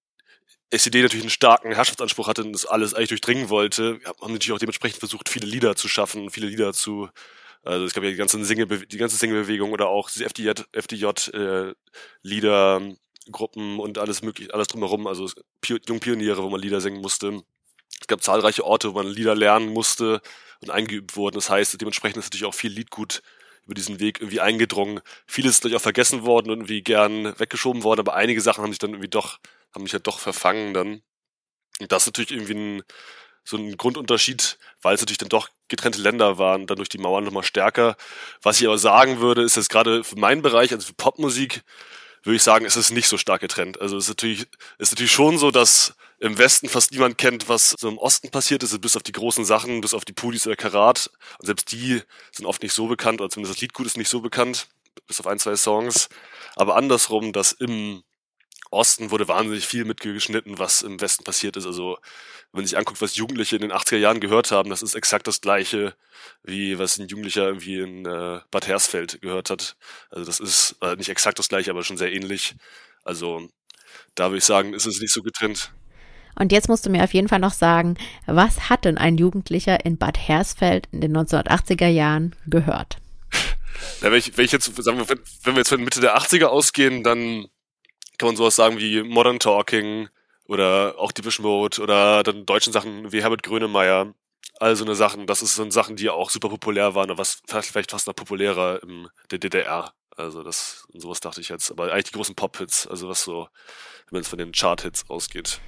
SED 0.78 1.02
natürlich 1.02 1.24
einen 1.24 1.30
starken 1.30 1.74
Herrschaftsanspruch 1.74 2.28
hatte 2.28 2.44
und 2.44 2.54
das 2.54 2.66
alles 2.66 2.94
eigentlich 2.94 3.10
durchdringen 3.10 3.50
wollte, 3.50 4.00
haben 4.06 4.34
natürlich 4.34 4.52
auch 4.52 4.60
dementsprechend 4.60 5.00
versucht, 5.00 5.30
viele 5.30 5.46
Lieder 5.46 5.76
zu 5.76 5.88
schaffen, 5.88 6.30
viele 6.30 6.48
Lieder 6.48 6.74
zu, 6.74 7.10
also 7.64 7.86
es 7.86 7.94
gab 7.94 8.04
ja 8.04 8.10
die 8.10 8.16
ganze 8.16 8.44
Single, 8.44 8.86
die 8.86 8.98
ganze 8.98 9.18
Single-Bewegung 9.18 9.72
oder 9.72 9.88
auch 9.88 10.10
diese 10.10 10.26
FDJ, 10.26 10.52
FDJ 10.72 11.06
äh, 11.34 11.74
Lieder, 12.22 12.82
Gruppen 13.32 13.80
und 13.80 13.98
alles 13.98 14.22
mögliche, 14.22 14.54
alles 14.54 14.68
drumherum, 14.68 15.08
also 15.08 15.30
Jungpioniere, 15.66 16.44
wo 16.44 16.50
man 16.50 16.62
Lieder 16.62 16.82
singen 16.82 17.02
musste. 17.02 17.42
Es 18.02 18.08
gab 18.08 18.22
zahlreiche 18.22 18.66
Orte, 18.66 18.90
wo 18.90 18.98
man 18.98 19.08
Lieder 19.08 19.36
lernen 19.36 19.70
musste 19.70 20.22
und 20.62 20.72
eingeübt 20.72 21.16
wurden. 21.16 21.36
Das 21.36 21.50
heißt, 21.50 21.80
dementsprechend 21.80 22.18
ist 22.18 22.26
natürlich 22.26 22.46
auch 22.46 22.54
viel 22.54 22.72
Liedgut 22.72 23.22
über 23.66 23.74
diesen 23.74 24.00
Weg 24.00 24.20
irgendwie 24.20 24.42
eingedrungen. 24.42 25.00
Vieles 25.26 25.52
ist 25.52 25.64
natürlich 25.64 25.78
auch 25.78 25.82
vergessen 25.82 26.24
worden 26.24 26.50
und 26.52 26.58
irgendwie 26.58 26.82
gern 26.82 27.38
weggeschoben 27.40 27.84
worden, 27.84 28.02
aber 28.02 28.16
einige 28.16 28.42
Sachen 28.42 28.64
haben 28.64 28.72
sich 28.72 28.80
dann 28.80 28.92
irgendwie 28.92 29.10
doch 29.10 29.40
haben 29.74 29.84
mich 29.84 29.94
halt 29.94 30.08
doch 30.08 30.20
verfangen 30.20 30.74
dann. 30.74 31.02
Und 31.80 31.92
das 31.92 32.04
ist 32.04 32.08
natürlich 32.08 32.32
irgendwie 32.32 32.54
ein, 32.54 32.84
so 33.44 33.58
ein 33.58 33.76
Grundunterschied, 33.76 34.58
weil 34.82 34.96
es 34.96 35.02
natürlich 35.02 35.18
dann 35.18 35.30
doch 35.30 35.50
getrennte 35.68 36.02
Länder 36.02 36.38
waren, 36.38 36.68
dann 36.68 36.78
durch 36.78 36.90
die 36.90 36.98
Mauern 36.98 37.24
nochmal 37.24 37.44
stärker. 37.44 37.98
Was 38.42 38.62
ich 38.62 38.68
aber 38.68 38.78
sagen 38.78 39.20
würde, 39.20 39.42
ist, 39.42 39.58
dass 39.58 39.70
gerade 39.70 40.04
für 40.04 40.18
meinen 40.18 40.42
Bereich, 40.42 40.72
also 40.72 40.88
für 40.88 40.94
Popmusik, 40.94 41.64
würde 42.24 42.38
ich 42.38 42.44
sagen, 42.44 42.66
ist 42.66 42.78
es 42.78 42.92
nicht 42.92 43.08
so 43.08 43.18
stark 43.18 43.42
getrennt. 43.42 43.82
Also 43.82 43.98
es 43.98 44.06
ist 44.06 44.10
natürlich, 44.10 44.48
ist 44.78 44.92
natürlich 44.94 45.12
schon 45.12 45.38
so, 45.38 45.52
dass 45.52 45.96
im 46.24 46.38
Westen 46.38 46.70
fast 46.70 46.92
niemand 46.94 47.18
kennt, 47.18 47.50
was 47.50 47.76
so 47.78 47.90
im 47.90 47.98
Osten 47.98 48.32
passiert 48.32 48.64
ist, 48.64 48.80
bis 48.80 48.96
auf 48.96 49.04
die 49.04 49.12
großen 49.12 49.44
Sachen, 49.44 49.82
bis 49.82 49.94
auf 49.94 50.06
die 50.06 50.14
Pudis 50.14 50.48
oder 50.48 50.56
Karat. 50.56 51.10
Und 51.38 51.48
selbst 51.48 51.70
die 51.74 52.02
sind 52.32 52.46
oft 52.46 52.64
nicht 52.64 52.72
so 52.72 52.88
bekannt, 52.88 53.20
oder 53.20 53.30
zumindest 53.30 53.58
das 53.58 53.62
Liedgut 53.62 53.88
ist 53.88 53.98
nicht 53.98 54.08
so 54.08 54.22
bekannt, 54.22 54.70
bis 55.06 55.20
auf 55.20 55.28
ein, 55.28 55.38
zwei 55.38 55.58
Songs. 55.58 56.08
Aber 56.56 56.78
andersrum, 56.78 57.34
dass 57.34 57.52
im 57.52 58.04
Osten 58.72 59.12
wurde 59.12 59.28
wahnsinnig 59.28 59.68
viel 59.68 59.84
mitgeschnitten, 59.84 60.60
was 60.60 60.82
im 60.82 61.02
Westen 61.02 61.26
passiert 61.26 61.58
ist. 61.58 61.66
Also 61.66 61.98
wenn 62.54 62.60
man 62.60 62.66
sich 62.68 62.78
anguckt, 62.78 63.02
was 63.02 63.18
Jugendliche 63.18 63.58
in 63.58 63.62
den 63.62 63.74
80er 63.74 63.98
Jahren 63.98 64.22
gehört 64.22 64.52
haben, 64.52 64.70
das 64.70 64.82
ist 64.82 64.96
exakt 64.96 65.28
das 65.28 65.42
gleiche, 65.42 65.94
wie 66.42 66.80
was 66.80 66.98
ein 67.00 67.10
Jugendlicher 67.10 67.48
irgendwie 67.48 67.80
in 67.80 68.06
äh, 68.06 68.40
Bad 68.50 68.68
Hersfeld 68.68 69.22
gehört 69.22 69.50
hat. 69.50 69.76
Also 70.10 70.26
das 70.26 70.40
ist 70.40 70.78
äh, 70.80 70.96
nicht 70.96 71.10
exakt 71.10 71.38
das 71.38 71.50
gleiche, 71.50 71.72
aber 71.72 71.84
schon 71.84 71.98
sehr 71.98 72.14
ähnlich. 72.14 72.56
Also 73.04 73.50
da 74.16 74.30
würde 74.30 74.38
ich 74.38 74.46
sagen, 74.46 74.74
ist 74.74 74.86
es 74.86 75.02
nicht 75.02 75.14
so 75.14 75.22
getrennt. 75.22 75.74
Und 76.36 76.52
jetzt 76.52 76.70
musst 76.70 76.86
du 76.86 76.90
mir 76.90 77.04
auf 77.04 77.14
jeden 77.14 77.28
Fall 77.28 77.40
noch 77.40 77.54
sagen, 77.54 77.96
was 78.26 78.70
hat 78.70 78.86
denn 78.86 78.98
ein 78.98 79.18
Jugendlicher 79.18 79.86
in 79.86 79.98
Bad 79.98 80.18
Hersfeld 80.18 80.88
in 80.92 81.02
den 81.02 81.16
1980er 81.16 81.88
Jahren 81.88 82.36
gehört? 82.48 82.98
Ja, 84.02 84.12
wenn, 84.12 84.20
ich, 84.20 84.38
wenn 84.38 84.46
ich 84.46 84.52
jetzt, 84.52 84.76
sagen 84.84 84.98
wir, 84.98 85.10
wenn 85.10 85.56
wir 85.56 85.60
jetzt 85.60 85.70
von 85.70 85.84
Mitte 85.84 86.02
der 86.02 86.18
80er 86.18 86.46
ausgehen, 86.46 87.04
dann 87.04 87.48
kann 88.18 88.28
man 88.28 88.36
sowas 88.36 88.56
sagen 88.56 88.78
wie 88.78 89.02
Modern 89.04 89.40
Talking 89.40 90.10
oder 90.46 90.96
auch 90.98 91.12
Depeche 91.12 91.42
Mode 91.42 91.82
oder 91.82 92.24
dann 92.24 92.46
deutschen 92.46 92.74
Sachen 92.74 93.12
wie 93.12 93.22
Herbert 93.22 93.44
Grönemeyer. 93.44 94.14
All 94.60 94.76
so 94.76 94.86
eine 94.86 94.96
Sachen, 94.96 95.26
das 95.26 95.40
so 95.40 95.70
Sachen, 95.72 95.96
die 95.96 96.10
auch 96.10 96.30
super 96.30 96.50
populär 96.50 96.94
waren 96.96 97.10
und 97.10 97.18
was 97.18 97.42
vielleicht 97.48 97.92
fast 97.92 98.08
noch 98.08 98.16
populärer 98.16 98.82
in 98.84 99.08
der 99.32 99.40
DDR. 99.40 99.94
Also 100.16 100.44
das, 100.44 100.86
sowas 100.94 101.22
dachte 101.22 101.42
ich 101.42 101.50
jetzt. 101.50 101.72
Aber 101.72 101.92
eigentlich 101.92 102.06
die 102.06 102.12
großen 102.12 102.36
Pop-Hits, 102.36 102.88
also 102.88 103.10
was 103.10 103.24
so, 103.24 103.48
wenn 104.12 104.22
es 104.22 104.28
von 104.28 104.38
den 104.38 104.52
Chart-Hits 104.52 105.10
ausgeht. 105.10 105.60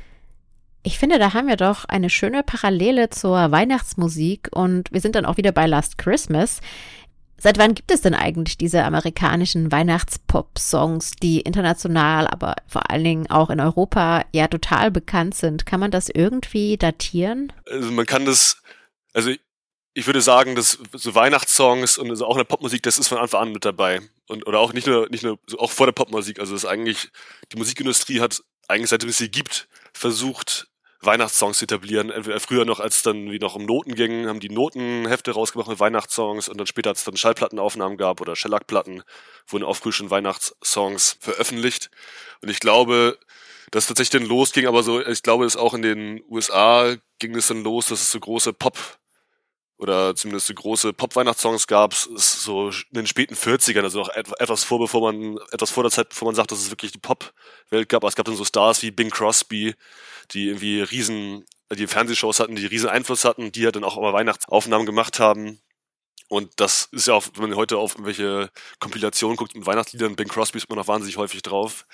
Ich 0.86 1.00
finde, 1.00 1.18
da 1.18 1.34
haben 1.34 1.48
wir 1.48 1.56
doch 1.56 1.86
eine 1.86 2.12
schöne 2.12 2.44
Parallele 2.44 3.10
zur 3.10 3.50
Weihnachtsmusik 3.50 4.50
und 4.52 4.92
wir 4.92 5.02
sind 5.02 5.16
dann 5.16 5.26
auch 5.26 5.36
wieder 5.36 5.52
bei 5.52 5.66
Last 5.66 5.98
Christmas. 5.98 6.60
Seit 7.40 7.58
wann 7.58 7.74
gibt 7.74 7.90
es 7.90 8.02
denn 8.02 8.14
eigentlich 8.14 8.56
diese 8.56 8.84
amerikanischen 8.84 9.72
Weihnachtspop-Songs, 9.72 11.14
die 11.24 11.42
international, 11.42 12.28
aber 12.28 12.56
vor 12.68 12.92
allen 12.92 13.04
Dingen 13.04 13.30
auch 13.32 13.50
in 13.50 13.60
Europa 13.60 14.26
ja 14.32 14.48
total 14.48 14.92
bekannt 14.92 15.34
sind? 15.34 15.66
Kann 15.66 15.80
man 15.80 15.90
das 15.90 16.08
irgendwie 16.08 16.78
datieren? 16.78 17.52
Also 17.68 17.92
man 17.92 18.06
kann 18.06 18.26
das, 18.26 18.62
also 19.12 19.32
ich 19.96 20.06
würde 20.06 20.22
sagen, 20.22 20.56
dass 20.56 20.78
so 20.94 21.16
Weihnachtssongs 21.16 21.98
und 21.98 22.12
also 22.12 22.28
auch 22.28 22.36
in 22.36 22.42
der 22.42 22.46
Popmusik, 22.46 22.84
das 22.84 23.00
ist 23.00 23.08
von 23.08 23.18
Anfang 23.18 23.42
an 23.42 23.54
mit 23.54 23.66
dabei. 23.66 24.02
Und, 24.28 24.46
oder 24.46 24.60
auch 24.60 24.72
nicht 24.72 24.86
nur, 24.86 25.10
nicht 25.10 25.24
nur, 25.24 25.40
auch 25.58 25.72
vor 25.72 25.88
der 25.88 25.94
Popmusik. 25.94 26.40
Also 26.40 26.54
das 26.54 26.64
ist 26.64 26.70
eigentlich, 26.70 27.10
die 27.52 27.58
Musikindustrie 27.58 28.22
hat 28.22 28.44
eigentlich 28.68 28.90
seitdem 28.92 29.10
es 29.10 29.18
sie 29.18 29.32
gibt, 29.32 29.68
versucht, 29.94 30.68
Weihnachtssongs 31.06 31.62
etablieren. 31.62 32.10
Entweder 32.10 32.40
früher 32.40 32.66
noch, 32.66 32.80
als 32.80 33.02
dann 33.02 33.32
wie 33.32 33.40
noch 33.40 33.56
um 33.56 33.66
Noten 33.66 33.96
ging, 33.96 34.28
haben 34.28 34.40
die 34.40 34.50
Notenhefte 34.50 35.32
rausgemacht 35.32 35.70
mit 35.70 35.80
Weihnachtssongs 35.80 36.50
und 36.50 36.58
dann 36.58 36.68
später, 36.68 36.90
als 36.90 37.00
es 37.00 37.06
dann 37.06 37.18
Schallplattenaufnahmen 37.18 37.98
gab 37.98 38.22
oder 38.22 38.36
Shellac-Platten, 38.36 39.04
wurden 39.48 39.64
auch 39.64 39.78
früh 39.78 39.92
schon 39.92 40.10
Weihnachtssongs 40.10 41.18
veröffentlicht. 41.20 41.90
Und 42.42 42.50
ich 42.50 42.60
glaube, 42.60 43.18
dass 43.72 43.88
tatsächlich 43.88 44.22
dann 44.22 44.30
losging, 44.30 44.68
aber 44.68 44.84
so, 44.84 45.06
ich 45.06 45.24
glaube, 45.24 45.46
es 45.46 45.58
auch 45.58 45.74
in 45.74 45.82
den 45.82 46.24
USA 46.30 46.96
ging 47.20 47.36
es 47.36 47.48
dann 47.48 47.64
los, 47.64 47.88
dass 47.88 48.02
es 48.02 48.12
so 48.12 48.20
große 48.20 48.54
Pop- 48.54 48.98
oder 49.78 50.16
zumindest 50.16 50.54
große 50.56 50.94
Pop-Weihnachtssongs 50.94 51.68
gab 51.68 51.92
es 51.94 52.08
so 52.44 52.70
in 52.70 52.76
den 52.92 53.08
späten 53.08 53.36
40ern, 53.36 53.84
also 53.84 54.00
noch 54.00 54.10
etwas 54.10 54.64
vor, 54.64 54.80
bevor 54.80 55.12
man, 55.12 55.38
etwas 55.52 55.70
vor 55.70 55.84
der 55.84 55.92
Zeit, 55.92 56.10
bevor 56.10 56.28
man 56.28 56.36
sagt, 56.36 56.52
dass 56.52 56.60
es 56.60 56.72
wirklich 56.72 56.92
die 56.94 56.98
Pop-Welt 56.98 57.90
gab. 57.90 58.04
Aber 58.04 58.08
es 58.08 58.16
gab 58.16 58.26
dann 58.26 58.38
so 58.38 58.46
Stars 58.46 58.82
wie 58.84 58.92
Bing 58.92 59.10
Crosby, 59.10 59.76
die 60.32 60.48
irgendwie 60.48 60.82
riesen, 60.82 61.46
die 61.74 61.88
Fernsehshows 61.88 62.40
hatten, 62.40 62.56
die 62.56 62.66
riesen 62.66 62.90
Einfluss 62.90 63.26
hatten, 63.26 63.52
die 63.52 63.66
halt 63.66 63.76
dann 63.76 63.84
auch 63.84 63.98
immer 63.98 64.14
Weihnachtsaufnahmen 64.14 64.86
gemacht 64.86 65.20
haben. 65.20 65.60
Und 66.30 66.54
das 66.56 66.88
ist 66.92 67.08
ja 67.08 67.14
auch, 67.14 67.26
wenn 67.36 67.50
man 67.50 67.58
heute 67.58 67.78
auf 67.78 67.94
irgendwelche 67.94 68.50
Kompilationen 68.80 69.36
guckt 69.36 69.56
mit 69.56 69.66
Weihnachtsliedern, 69.66 70.16
Bing 70.16 70.28
Crosby 70.28 70.58
ist 70.58 70.70
immer 70.70 70.78
noch 70.78 70.88
wahnsinnig 70.88 71.18
häufig 71.18 71.42
drauf. 71.42 71.86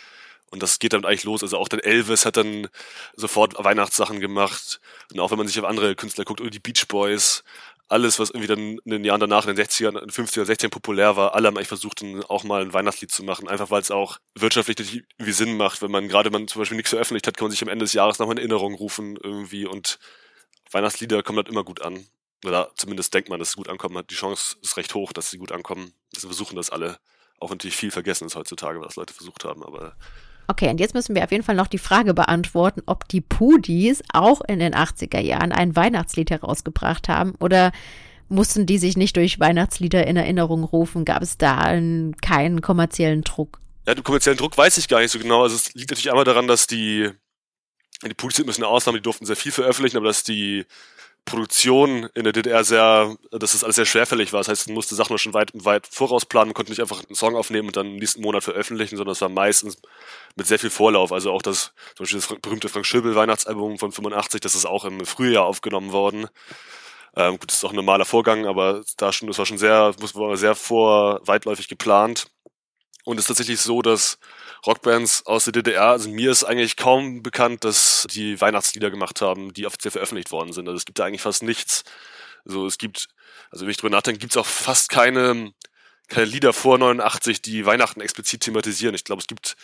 Und 0.52 0.62
das 0.62 0.80
geht 0.80 0.94
dann 0.94 1.06
eigentlich 1.06 1.24
los. 1.24 1.42
Also 1.42 1.58
auch 1.58 1.70
dann 1.70 1.80
Elvis 1.80 2.26
hat 2.26 2.38
dann 2.38 2.68
sofort 3.16 3.56
Weihnachtssachen 3.58 4.20
gemacht. 4.20 4.80
Und 5.12 5.20
auch 5.20 5.32
wenn 5.32 5.38
man 5.38 5.48
sich 5.48 5.60
auf 5.60 5.66
andere 5.66 5.96
Künstler 5.96 6.26
guckt, 6.26 6.42
oder 6.42 6.50
die 6.50 6.60
Beach 6.60 6.88
Boys, 6.88 7.44
alles, 7.88 8.20
was 8.20 8.30
irgendwie 8.30 8.48
dann 8.48 8.60
in 8.60 8.92
den 8.92 9.04
Jahren 9.04 9.20
danach, 9.20 9.48
in 9.48 9.56
den 9.56 9.66
60ern, 9.66 10.00
in 10.00 10.08
den 10.08 10.10
50er, 10.10 10.44
60ern 10.44 10.70
populär 10.70 11.16
war, 11.16 11.36
alle 11.36 11.48
haben 11.48 11.58
eigentlich 11.58 11.68
versucht, 11.68 12.04
auch 12.30 12.44
mal 12.44 12.62
ein 12.62 12.74
Weihnachtslied 12.74 13.12
zu 13.12 13.24
machen. 13.24 13.48
Einfach 13.48 13.70
weil 13.70 13.82
es 13.82 13.92
auch 13.92 14.20
wirtschaftlich 14.36 15.04
irgendwie 15.18 15.32
Sinn 15.32 15.58
macht. 15.58 15.82
Wenn 15.82 15.92
man 15.92 16.08
gerade 16.08 16.30
man 16.30 16.48
zum 16.48 16.62
Beispiel 16.62 16.78
nichts 16.78 16.92
veröffentlicht 16.92 17.28
hat, 17.28 17.38
kann 17.38 17.46
man 17.46 17.52
sich 17.52 17.62
am 17.62 17.70
Ende 17.70 17.86
des 17.86 17.94
Jahres 17.94 18.20
nochmal 18.20 18.36
in 18.36 18.40
Erinnerung 18.40 18.76
rufen 18.76 19.18
irgendwie 19.22 19.66
und 19.66 20.00
Weihnachtslieder 20.72 21.24
kommen 21.24 21.38
halt 21.38 21.50
immer 21.50 21.64
gut 21.64 21.82
an. 21.82 22.06
Oder 22.46 22.72
zumindest 22.76 23.14
denkt 23.14 23.30
man, 23.30 23.40
dass 23.40 23.52
sie 23.52 23.58
gut 23.58 23.70
ankommen. 23.70 24.04
Die 24.10 24.16
Chance 24.16 24.58
ist 24.62 24.78
recht 24.78 24.96
hoch, 24.96 25.14
dass 25.14 25.30
sie 25.30 25.38
gut 25.38 25.52
ankommen. 25.52 25.94
Sie 26.14 26.22
versuchen 26.22 26.56
das 26.56 26.70
alle. 26.70 26.98
Auch 27.40 27.50
natürlich 27.50 27.76
viel 27.76 27.92
vergessen 27.92 28.26
ist 28.26 28.36
heutzutage, 28.36 28.80
was 28.82 28.96
Leute 28.96 29.14
versucht 29.14 29.46
haben, 29.46 29.64
aber 29.64 29.96
Okay, 30.48 30.70
und 30.70 30.80
jetzt 30.80 30.94
müssen 30.94 31.16
wir 31.16 31.24
auf 31.24 31.32
jeden 31.32 31.44
Fall 31.44 31.56
noch 31.56 31.68
die 31.68 31.78
Frage 31.78 32.14
beantworten, 32.14 32.82
ob 32.86 33.08
die 33.08 33.22
Pudis 33.22 34.04
auch 34.12 34.42
in 34.42 34.60
den 34.60 34.74
80er 34.74 35.20
Jahren 35.20 35.52
ein 35.52 35.76
Weihnachtslied 35.76 36.32
herausgebracht 36.32 37.08
haben 37.10 37.36
oder 37.40 37.72
mussten 38.28 38.66
die 38.66 38.78
sich 38.78 38.98
nicht 38.98 39.16
durch 39.18 39.40
Weihnachtslieder 39.40 40.08
in 40.08 40.18
Erinnerung 40.18 40.64
rufen? 40.64 41.06
Gab 41.06 41.22
es 41.22 41.38
da 41.38 41.58
einen, 41.58 42.16
keinen 42.18 42.62
kommerziellen 42.62 43.22
Druck? 43.22 43.60
Ja, 43.86 43.94
den 43.94 44.04
kommerziellen 44.04 44.38
Druck 44.38 44.58
weiß 44.58 44.78
ich 44.78 44.88
gar 44.88 45.00
nicht 45.00 45.12
so 45.12 45.20
genau. 45.20 45.44
Also 45.44 45.56
es 45.56 45.74
liegt 45.74 45.92
natürlich 45.92 46.10
einmal 46.10 46.24
daran, 46.24 46.48
dass 46.48 46.68
die, 46.68 47.10
die 48.04 48.14
Pudis 48.14 48.38
sind 48.38 48.46
ein 48.46 48.48
bisschen 48.48 48.64
eine 48.64 48.72
Ausnahme, 48.72 49.00
die 49.00 49.04
durften 49.04 49.26
sehr 49.26 49.36
viel 49.36 49.52
veröffentlichen, 49.52 49.98
aber 49.98 50.08
dass 50.08 50.24
die 50.24 50.66
Produktion 51.32 52.10
in 52.14 52.24
der 52.24 52.34
DDR 52.34 52.64
sehr, 52.64 53.16
dass 53.32 53.54
das 53.54 53.64
alles 53.64 53.78
sehr 53.78 53.86
schwerfällig 53.86 54.34
war. 54.34 54.42
Das 54.42 54.50
heißt, 54.50 54.68
man 54.68 54.76
musste 54.76 54.96
Sachen 54.96 55.18
schon 55.18 55.34
weit, 55.34 55.52
weit 55.54 55.88
vorausplanen, 55.88 56.54
konnte 56.54 56.72
nicht 56.72 56.82
einfach 56.82 57.04
einen 57.04 57.16
Song 57.16 57.36
aufnehmen 57.36 57.70
und 57.70 57.78
dann 57.78 57.88
im 57.88 57.96
nächsten 57.96 58.22
Monat 58.22 58.44
veröffentlichen, 58.44 58.98
sondern 58.98 59.14
es 59.14 59.22
war 59.22 59.30
meistens 59.30 59.78
mit 60.36 60.46
sehr 60.46 60.60
viel 60.60 60.70
Vorlauf. 60.70 61.12
Also 61.12 61.32
auch 61.32 61.42
das, 61.42 61.74
zum 61.96 62.04
Beispiel 62.04 62.20
das 62.20 62.42
berühmte 62.42 62.70
Frank 62.70 62.86
Schöbel 62.86 63.16
Weihnachtsalbum 63.16 63.80
von 63.80 63.92
85, 63.92 64.42
das 64.42 64.56
ist 64.56 64.66
auch 64.66 64.86
im 64.86 65.06
Frühjahr 65.06 65.46
aufgenommen 65.46 65.92
worden. 65.92 66.28
Ähm, 67.16 67.40
gut, 67.40 67.50
das 67.50 67.58
ist 67.58 67.66
auch 67.66 67.72
ein 67.72 67.76
normaler 67.76 68.06
Vorgang, 68.06 68.46
aber 68.46 68.84
da 68.98 69.12
schon, 69.12 69.28
das 69.28 69.38
war 69.38 69.46
schon 69.46 69.58
sehr, 69.58 69.94
war 69.98 70.38
sehr 70.38 70.56
vor, 70.56 71.22
weitläufig 71.26 71.68
geplant. 71.68 72.28
Und 73.04 73.18
es 73.18 73.24
ist 73.24 73.28
tatsächlich 73.28 73.60
so, 73.60 73.82
dass 73.82 74.20
Rockbands 74.66 75.26
aus 75.26 75.46
der 75.46 75.54
DDR, 75.54 75.90
also 75.90 76.10
mir 76.10 76.32
ist 76.32 76.44
eigentlich 76.44 76.78
kaum 76.78 77.24
bekannt, 77.24 77.64
dass 77.64 78.06
die 78.12 78.40
Weihnachtslieder 78.40 78.92
gemacht 78.92 79.22
haben, 79.22 79.54
die 79.54 79.66
offiziell 79.66 79.92
veröffentlicht 79.92 80.32
worden 80.32 80.54
sind. 80.54 80.68
Also 80.68 80.78
es 80.78 80.86
gibt 80.86 81.00
da 81.00 81.06
eigentlich 81.06 81.22
fast 81.22 81.44
nichts. 81.44 81.84
Also 82.46 82.66
es 82.68 82.78
gibt, 82.78 83.08
also 83.50 83.66
wenn 83.66 83.72
ich 83.72 83.78
drüber 83.78 83.96
nachdenke, 83.96 84.20
gibt 84.20 84.34
es 84.34 84.38
auch 84.38 84.46
fast 84.46 84.90
keine, 84.90 85.54
keine 86.08 86.26
Lieder 86.26 86.54
vor 86.54 86.78
89, 86.78 87.42
die 87.42 87.66
Weihnachten 87.66 88.02
explizit 88.02 88.42
thematisieren. 88.42 88.94
Ich 88.94 89.04
glaube, 89.04 89.22
es 89.22 89.28
gibt 89.28 89.56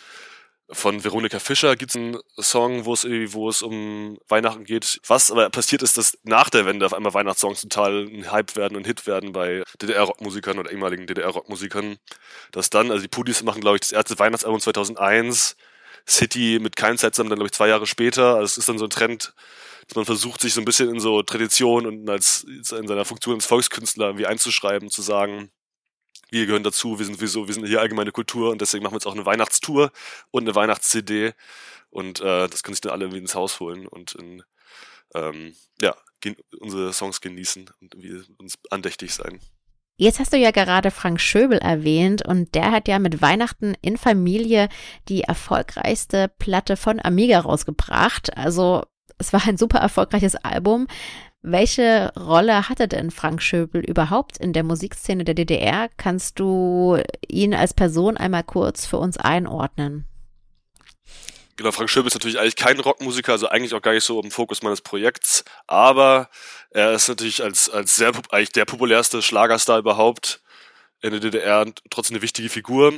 von 0.70 1.02
Veronika 1.02 1.38
Fischer 1.38 1.76
gibt 1.76 1.92
es 1.92 1.96
einen 1.96 2.18
Song, 2.38 2.84
wo 2.84 2.92
es 2.92 3.04
wo 3.04 3.48
es 3.48 3.62
um 3.62 4.18
Weihnachten 4.28 4.64
geht. 4.64 5.00
Was 5.06 5.30
aber 5.30 5.48
passiert 5.48 5.82
ist, 5.82 5.96
dass 5.96 6.18
nach 6.24 6.50
der 6.50 6.66
Wende 6.66 6.84
auf 6.84 6.92
einmal 6.92 7.14
Weihnachtssongs 7.14 7.62
total 7.62 8.06
ein 8.06 8.30
Hype 8.30 8.54
werden 8.56 8.76
und 8.76 8.86
Hit 8.86 9.06
werden 9.06 9.32
bei 9.32 9.62
DDR-Rockmusikern 9.80 10.58
oder 10.58 10.70
ehemaligen 10.70 11.06
DDR-Rockmusikern. 11.06 11.96
Dass 12.52 12.68
dann, 12.68 12.90
also 12.90 13.00
die 13.02 13.08
Pudis 13.08 13.42
machen, 13.42 13.62
glaube 13.62 13.76
ich, 13.76 13.80
das 13.80 13.92
erste 13.92 14.18
Weihnachtsalbum 14.18 14.60
2001, 14.60 15.56
City 16.06 16.58
mit 16.60 16.76
keinem 16.76 16.98
Zeitraum 16.98 17.28
dann, 17.28 17.38
glaube 17.38 17.48
ich, 17.48 17.52
zwei 17.52 17.68
Jahre 17.68 17.86
später. 17.86 18.34
Also 18.34 18.44
es 18.44 18.58
ist 18.58 18.68
dann 18.68 18.78
so 18.78 18.84
ein 18.84 18.90
Trend, 18.90 19.34
dass 19.88 19.96
man 19.96 20.04
versucht, 20.04 20.40
sich 20.40 20.52
so 20.52 20.60
ein 20.60 20.64
bisschen 20.64 20.90
in 20.90 21.00
so 21.00 21.22
Tradition 21.22 21.86
und 21.86 22.08
als 22.10 22.44
in 22.44 22.86
seiner 22.86 23.04
Funktion 23.04 23.36
als 23.36 23.46
Volkskünstler 23.46 24.06
irgendwie 24.06 24.26
einzuschreiben, 24.26 24.90
zu 24.90 25.02
sagen, 25.02 25.50
wir 26.30 26.46
gehören 26.46 26.62
dazu, 26.62 26.98
wir 26.98 27.06
sind 27.06 27.20
wieso, 27.20 27.46
wir 27.46 27.54
sind 27.54 27.66
hier 27.66 27.80
allgemeine 27.80 28.12
Kultur 28.12 28.50
und 28.50 28.60
deswegen 28.60 28.82
machen 28.82 28.94
wir 28.94 28.98
jetzt 28.98 29.06
auch 29.06 29.14
eine 29.14 29.26
Weihnachtstour 29.26 29.90
und 30.30 30.42
eine 30.42 30.54
Weihnachts-CD 30.54 31.32
und 31.90 32.20
äh, 32.20 32.48
das 32.48 32.62
können 32.62 32.74
sich 32.74 32.80
dann 32.80 32.92
alle 32.92 33.04
irgendwie 33.04 33.20
ins 33.20 33.34
Haus 33.34 33.60
holen 33.60 33.86
und 33.86 34.14
in, 34.14 34.42
ähm, 35.14 35.54
ja, 35.80 35.96
unsere 36.58 36.92
Songs 36.92 37.20
genießen 37.20 37.70
und 37.80 37.94
wir 37.96 38.24
uns 38.38 38.58
andächtig 38.70 39.14
sein. 39.14 39.40
Jetzt 40.00 40.20
hast 40.20 40.32
du 40.32 40.36
ja 40.36 40.52
gerade 40.52 40.92
Frank 40.92 41.20
Schöbel 41.20 41.58
erwähnt 41.58 42.24
und 42.24 42.54
der 42.54 42.70
hat 42.70 42.86
ja 42.86 43.00
mit 43.00 43.20
Weihnachten 43.20 43.74
in 43.80 43.96
Familie 43.96 44.68
die 45.08 45.22
erfolgreichste 45.22 46.30
Platte 46.38 46.76
von 46.76 47.00
Amiga 47.02 47.40
rausgebracht. 47.40 48.36
Also 48.36 48.84
es 49.18 49.32
war 49.32 49.44
ein 49.46 49.56
super 49.56 49.80
erfolgreiches 49.80 50.36
Album. 50.36 50.86
Welche 51.42 52.12
Rolle 52.16 52.68
hatte 52.68 52.88
denn 52.88 53.10
Frank 53.10 53.42
Schöbel 53.42 53.80
überhaupt 53.80 54.38
in 54.38 54.52
der 54.52 54.64
Musikszene 54.64 55.24
der 55.24 55.34
DDR? 55.34 55.88
Kannst 55.96 56.40
du 56.40 57.00
ihn 57.28 57.54
als 57.54 57.74
Person 57.74 58.16
einmal 58.16 58.42
kurz 58.42 58.86
für 58.86 58.98
uns 58.98 59.16
einordnen? 59.16 60.04
Genau, 61.56 61.72
Frank 61.72 61.90
Schöbel 61.90 62.08
ist 62.08 62.14
natürlich 62.14 62.38
eigentlich 62.38 62.56
kein 62.56 62.78
Rockmusiker, 62.78 63.32
also 63.32 63.48
eigentlich 63.48 63.74
auch 63.74 63.82
gar 63.82 63.92
nicht 63.92 64.04
so 64.04 64.20
im 64.22 64.30
Fokus 64.30 64.62
meines 64.62 64.80
Projekts, 64.80 65.44
aber 65.66 66.28
er 66.70 66.92
ist 66.92 67.08
natürlich 67.08 67.42
als, 67.42 67.68
als 67.68 67.96
sehr, 67.96 68.12
eigentlich 68.30 68.52
der 68.52 68.64
populärste 68.64 69.22
Schlagerstar 69.22 69.78
überhaupt 69.78 70.40
in 71.00 71.10
der 71.10 71.20
DDR 71.20 71.66
trotzdem 71.90 72.14
eine 72.14 72.22
wichtige 72.22 72.48
Figur. 72.48 72.94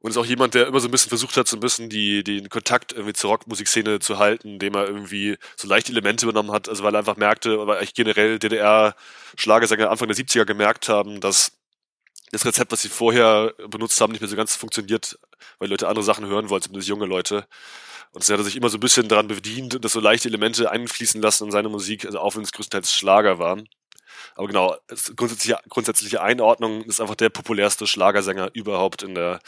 Und 0.00 0.10
ist 0.10 0.16
auch 0.16 0.26
jemand, 0.26 0.54
der 0.54 0.66
immer 0.66 0.80
so 0.80 0.88
ein 0.88 0.90
bisschen 0.90 1.10
versucht 1.10 1.36
hat, 1.36 1.46
so 1.46 1.56
ein 1.56 1.60
bisschen 1.60 1.90
die, 1.90 2.24
den 2.24 2.48
Kontakt 2.48 2.92
irgendwie 2.92 3.12
zur 3.12 3.30
Rockmusikszene 3.30 3.98
zu 4.00 4.18
halten, 4.18 4.48
indem 4.54 4.74
er 4.74 4.86
irgendwie 4.86 5.36
so 5.56 5.68
leichte 5.68 5.92
Elemente 5.92 6.24
übernommen 6.24 6.52
hat, 6.52 6.68
also 6.68 6.82
weil 6.82 6.94
er 6.94 7.00
einfach 7.00 7.16
merkte, 7.16 7.66
weil 7.66 7.76
eigentlich 7.76 7.94
generell 7.94 8.38
DDR-Schlagersänger 8.38 9.90
Anfang 9.90 10.08
der 10.08 10.16
70er 10.16 10.46
gemerkt 10.46 10.88
haben, 10.88 11.20
dass 11.20 11.52
das 12.32 12.46
Rezept, 12.46 12.72
was 12.72 12.82
sie 12.82 12.88
vorher 12.88 13.52
benutzt 13.68 14.00
haben, 14.00 14.12
nicht 14.12 14.20
mehr 14.20 14.30
so 14.30 14.36
ganz 14.36 14.56
funktioniert, 14.56 15.18
weil 15.58 15.68
Leute 15.68 15.88
andere 15.88 16.04
Sachen 16.04 16.26
hören 16.26 16.48
wollen, 16.48 16.62
zumindest 16.62 16.88
junge 16.88 17.06
Leute. 17.06 17.46
Und 18.12 18.24
so 18.24 18.32
hat 18.32 18.44
sich 18.44 18.56
immer 18.56 18.70
so 18.70 18.78
ein 18.78 18.80
bisschen 18.80 19.08
daran 19.08 19.28
bedient 19.28 19.74
und 19.74 19.84
das 19.84 19.92
so 19.92 20.00
leichte 20.00 20.28
Elemente 20.28 20.70
einfließen 20.70 21.20
lassen 21.20 21.44
in 21.44 21.50
seine 21.50 21.68
Musik, 21.68 22.06
also 22.06 22.20
auch 22.20 22.36
wenn 22.36 22.42
es 22.42 22.52
größtenteils 22.52 22.92
Schlager 22.92 23.38
waren. 23.38 23.68
Aber 24.34 24.46
genau, 24.46 24.76
grundsätzliche, 25.16 25.58
grundsätzliche 25.68 26.22
Einordnung 26.22 26.84
ist 26.84 27.00
einfach 27.00 27.14
der 27.14 27.30
populärste 27.30 27.86
Schlagersänger 27.86 28.50
überhaupt 28.54 29.02
in 29.02 29.14
der 29.14 29.40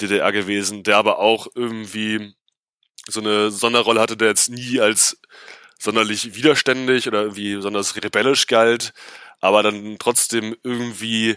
DDR 0.00 0.32
gewesen, 0.32 0.82
der 0.82 0.96
aber 0.96 1.18
auch 1.18 1.46
irgendwie 1.54 2.34
so 3.08 3.20
eine 3.20 3.50
Sonderrolle 3.50 4.00
hatte, 4.00 4.16
der 4.16 4.28
jetzt 4.28 4.50
nie 4.50 4.80
als 4.80 5.20
sonderlich 5.78 6.34
widerständig 6.34 7.08
oder 7.08 7.22
irgendwie 7.22 7.56
besonders 7.56 7.96
rebellisch 7.96 8.46
galt, 8.46 8.92
aber 9.40 9.62
dann 9.62 9.96
trotzdem 9.98 10.56
irgendwie 10.62 11.36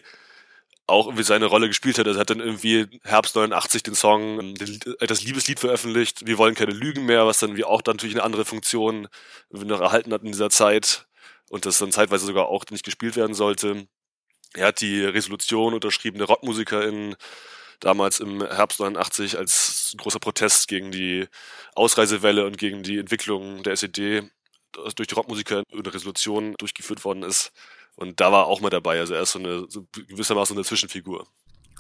auch 0.86 1.08
irgendwie 1.08 1.24
seine 1.24 1.46
Rolle 1.46 1.68
gespielt 1.68 1.98
hat. 1.98 2.08
Also 2.08 2.20
er 2.20 2.22
hat 2.22 2.30
dann 2.30 2.42
irgendwie 2.42 3.00
Herbst 3.04 3.36
89 3.36 3.84
den 3.84 3.96
Song, 3.96 4.40
ähm, 4.40 4.56
das 5.00 5.24
Liebeslied 5.24 5.60
veröffentlicht, 5.60 6.26
Wir 6.26 6.38
wollen 6.38 6.56
keine 6.56 6.74
Lügen 6.74 7.06
mehr, 7.06 7.26
was 7.26 7.40
dann 7.40 7.56
wie 7.56 7.64
auch 7.64 7.82
dann 7.82 7.96
natürlich 7.96 8.16
eine 8.16 8.24
andere 8.24 8.46
Funktion 8.46 9.08
noch 9.50 9.82
erhalten 9.82 10.14
hat 10.14 10.24
in 10.24 10.32
dieser 10.32 10.50
Zeit 10.50 11.06
und 11.50 11.66
das 11.66 11.78
dann 11.78 11.92
zeitweise 11.92 12.26
sogar 12.26 12.48
auch 12.48 12.66
nicht 12.70 12.84
gespielt 12.84 13.16
werden 13.16 13.34
sollte. 13.34 13.88
Er 14.56 14.68
hat 14.68 14.82
die 14.82 15.04
Resolution 15.04 15.74
unterschrieben 15.74 16.18
der 16.18 16.28
RockmusikerInnen 16.28 17.16
damals 17.84 18.20
im 18.20 18.46
Herbst 18.46 18.80
89 18.80 19.38
als 19.38 19.94
großer 19.98 20.20
Protest 20.20 20.68
gegen 20.68 20.92
die 20.92 21.28
Ausreisewelle 21.76 22.46
und 22.46 22.58
gegen 22.58 22.82
die 22.84 22.98
Entwicklung 22.98 23.62
der 23.64 23.74
SED 23.74 24.24
durch 24.96 25.08
die 25.08 25.16
Rockmusiker 25.16 25.64
eine 25.72 25.94
Resolution 25.94 26.56
durchgeführt 26.58 27.04
worden 27.06 27.24
ist. 27.24 27.52
Und 27.96 28.20
da 28.20 28.32
war 28.32 28.48
auch 28.48 28.62
mal 28.62 28.70
dabei. 28.70 29.00
Also 29.00 29.14
er 29.14 29.22
ist 29.22 29.34
so 29.34 29.40
eine 29.40 29.66
so 29.70 29.86
gewissermaßen 29.94 30.56
eine 30.56 30.66
Zwischenfigur. 30.66 31.28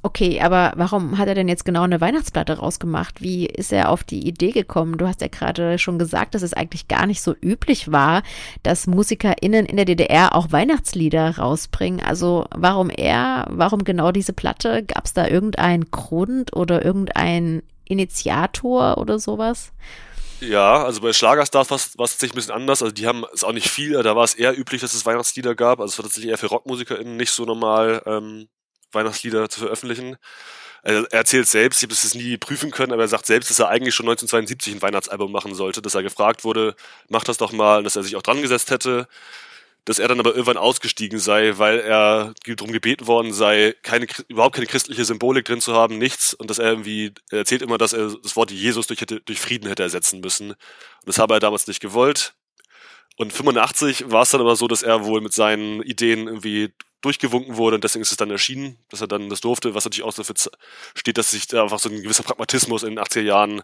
Okay, 0.06 0.42
aber 0.42 0.74
warum 0.76 1.18
hat 1.18 1.30
er 1.30 1.34
denn 1.34 1.48
jetzt 1.48 1.64
genau 1.64 1.84
eine 1.84 2.02
Weihnachtsplatte 2.02 2.58
rausgemacht? 2.58 3.22
Wie 3.22 3.46
ist 3.46 3.72
er 3.72 3.88
auf 3.88 4.04
die 4.04 4.28
Idee 4.28 4.52
gekommen? 4.52 4.98
Du 4.98 5.08
hast 5.08 5.22
ja 5.22 5.30
gerade 5.30 5.80
schon 5.80 5.98
gesagt, 5.98 6.36
dass 6.36 6.42
es 6.42 6.54
eigentlich 6.54 6.90
gar 6.90 7.06
nicht 7.06 7.22
so 7.22 7.34
üblich 7.42 7.90
war, 7.90 8.22
dass 8.64 8.86
MusikerInnen 8.86 9.66
in 9.66 9.78
der 9.78 9.86
DDR 9.86 10.36
auch 10.36 10.52
Weihnachtslieder 10.52 11.38
rausbringen. 11.38 12.02
Also 12.02 12.48
warum 12.54 12.90
er, 12.90 13.48
warum 13.50 13.86
genau 13.86 14.12
diese 14.12 14.34
Platte? 14.34 14.84
Gab 14.84 15.06
es 15.06 15.14
da 15.14 15.26
irgendeinen 15.26 15.90
Grund 15.90 16.54
oder 16.54 16.84
irgendein 16.84 17.64
Initiator 17.86 18.98
oder 18.98 19.20
sowas? 19.20 19.72
Ja, 20.42 20.84
also 20.84 21.00
bei 21.00 21.14
Schlagerstars 21.14 21.72
war 21.72 21.78
es 21.78 21.94
tatsächlich 21.96 22.34
ein 22.34 22.36
bisschen 22.36 22.56
anders. 22.56 22.82
Also 22.82 22.94
die 22.94 23.08
haben 23.08 23.24
es 23.34 23.46
auch 23.46 23.54
nicht 23.54 23.70
viel, 23.70 24.04
da 24.04 24.18
war 24.18 24.26
es 24.26 24.34
eher 24.34 24.60
üblich, 24.60 24.82
dass 24.82 24.94
es 24.94 25.06
Weihnachtslieder 25.06 25.56
gab. 25.56 25.80
Also 25.80 25.94
es 25.94 25.98
war 25.98 26.04
tatsächlich 26.04 26.32
eher 26.32 26.38
für 26.38 26.48
RockmusikerInnen 26.48 27.16
nicht 27.16 27.32
so 27.32 27.46
normal, 27.46 28.02
ähm, 28.06 28.50
Weihnachtslieder 28.94 29.50
zu 29.50 29.60
veröffentlichen. 29.62 30.18
Er 30.84 31.06
erzählt 31.14 31.48
selbst, 31.48 31.82
ich 31.82 31.88
habe 31.88 31.94
es 31.94 32.14
nie 32.14 32.38
prüfen 32.38 32.70
können, 32.70 32.92
aber 32.92 33.04
er 33.04 33.08
sagt 33.08 33.26
selbst, 33.26 33.50
dass 33.50 33.60
er 33.60 33.70
eigentlich 33.70 33.96
schon 33.96 34.06
1972 34.06 34.76
ein 34.76 34.82
Weihnachtsalbum 34.82 35.32
machen 35.32 35.56
sollte, 35.56 35.82
dass 35.82 35.96
er 35.96 36.04
gefragt 36.04 36.44
wurde, 36.44 36.76
mach 37.08 37.24
das 37.24 37.38
doch 37.38 37.54
mal, 37.54 37.84
dass 37.84 37.96
er 37.96 38.04
sich 38.04 38.18
auch 38.18 38.22
dran 38.22 38.42
gesetzt 38.42 38.70
hätte, 38.70 39.08
dass 39.86 40.00
er 40.00 40.08
dann 40.08 40.20
aber 40.20 40.32
irgendwann 40.32 40.58
ausgestiegen 40.58 41.20
sei, 41.20 41.58
weil 41.58 41.80
er 41.80 42.34
darum 42.46 42.72
gebeten 42.72 43.08
worden 43.08 43.34
sei, 43.34 43.76
keine, 43.82 44.08
überhaupt 44.28 44.56
keine 44.56 44.68
christliche 44.68 45.04
Symbolik 45.06 45.46
drin 45.46 45.62
zu 45.62 45.74
haben, 45.74 45.98
nichts, 45.98 46.34
und 46.34 46.50
dass 46.50 46.60
er 46.60 46.70
irgendwie, 46.70 47.14
er 47.32 47.40
erzählt 47.40 47.62
immer, 47.62 47.78
dass 47.78 47.94
er 47.94 48.16
das 48.22 48.36
Wort 48.36 48.52
Jesus 48.52 48.88
durch, 48.88 49.02
hätte, 49.02 49.20
durch 49.22 49.40
Frieden 49.40 49.68
hätte 49.68 49.84
ersetzen 49.84 50.22
müssen. 50.22 50.52
Und 50.52 50.58
das 51.06 51.18
habe 51.18 51.34
er 51.34 51.40
damals 51.40 51.68
nicht 51.68 51.82
gewollt. 51.82 52.34
Und 53.18 53.34
85 53.34 54.12
war 54.12 54.24
es 54.24 54.32
dann 54.32 54.42
aber 54.42 54.56
so, 54.56 54.68
dass 54.68 54.84
er 54.84 55.06
wohl 55.06 55.22
mit 55.22 55.34
seinen 55.34 55.82
Ideen 55.84 56.28
irgendwie 56.28 56.74
durchgewunken 57.04 57.58
wurde 57.58 57.76
und 57.76 57.84
deswegen 57.84 58.02
ist 58.02 58.12
es 58.12 58.18
dann 58.18 58.32
erschienen, 58.32 58.78
dass 58.90 59.02
er 59.02 59.08
dann 59.08 59.30
das 59.30 59.42
durfte, 59.42 59.76
was 59.76 59.84
natürlich 59.84 60.04
auch 60.04 60.14
dafür 60.14 60.36
steht, 60.96 61.18
dass 61.18 61.32
sich 61.32 61.48
da 61.48 61.64
einfach 61.64 61.80
so 61.80 61.90
ein 61.90 62.02
gewisser 62.02 62.24
Pragmatismus 62.24 62.84
in 62.84 62.96
den 62.96 63.00
80er 63.00 63.22
Jahren 63.22 63.62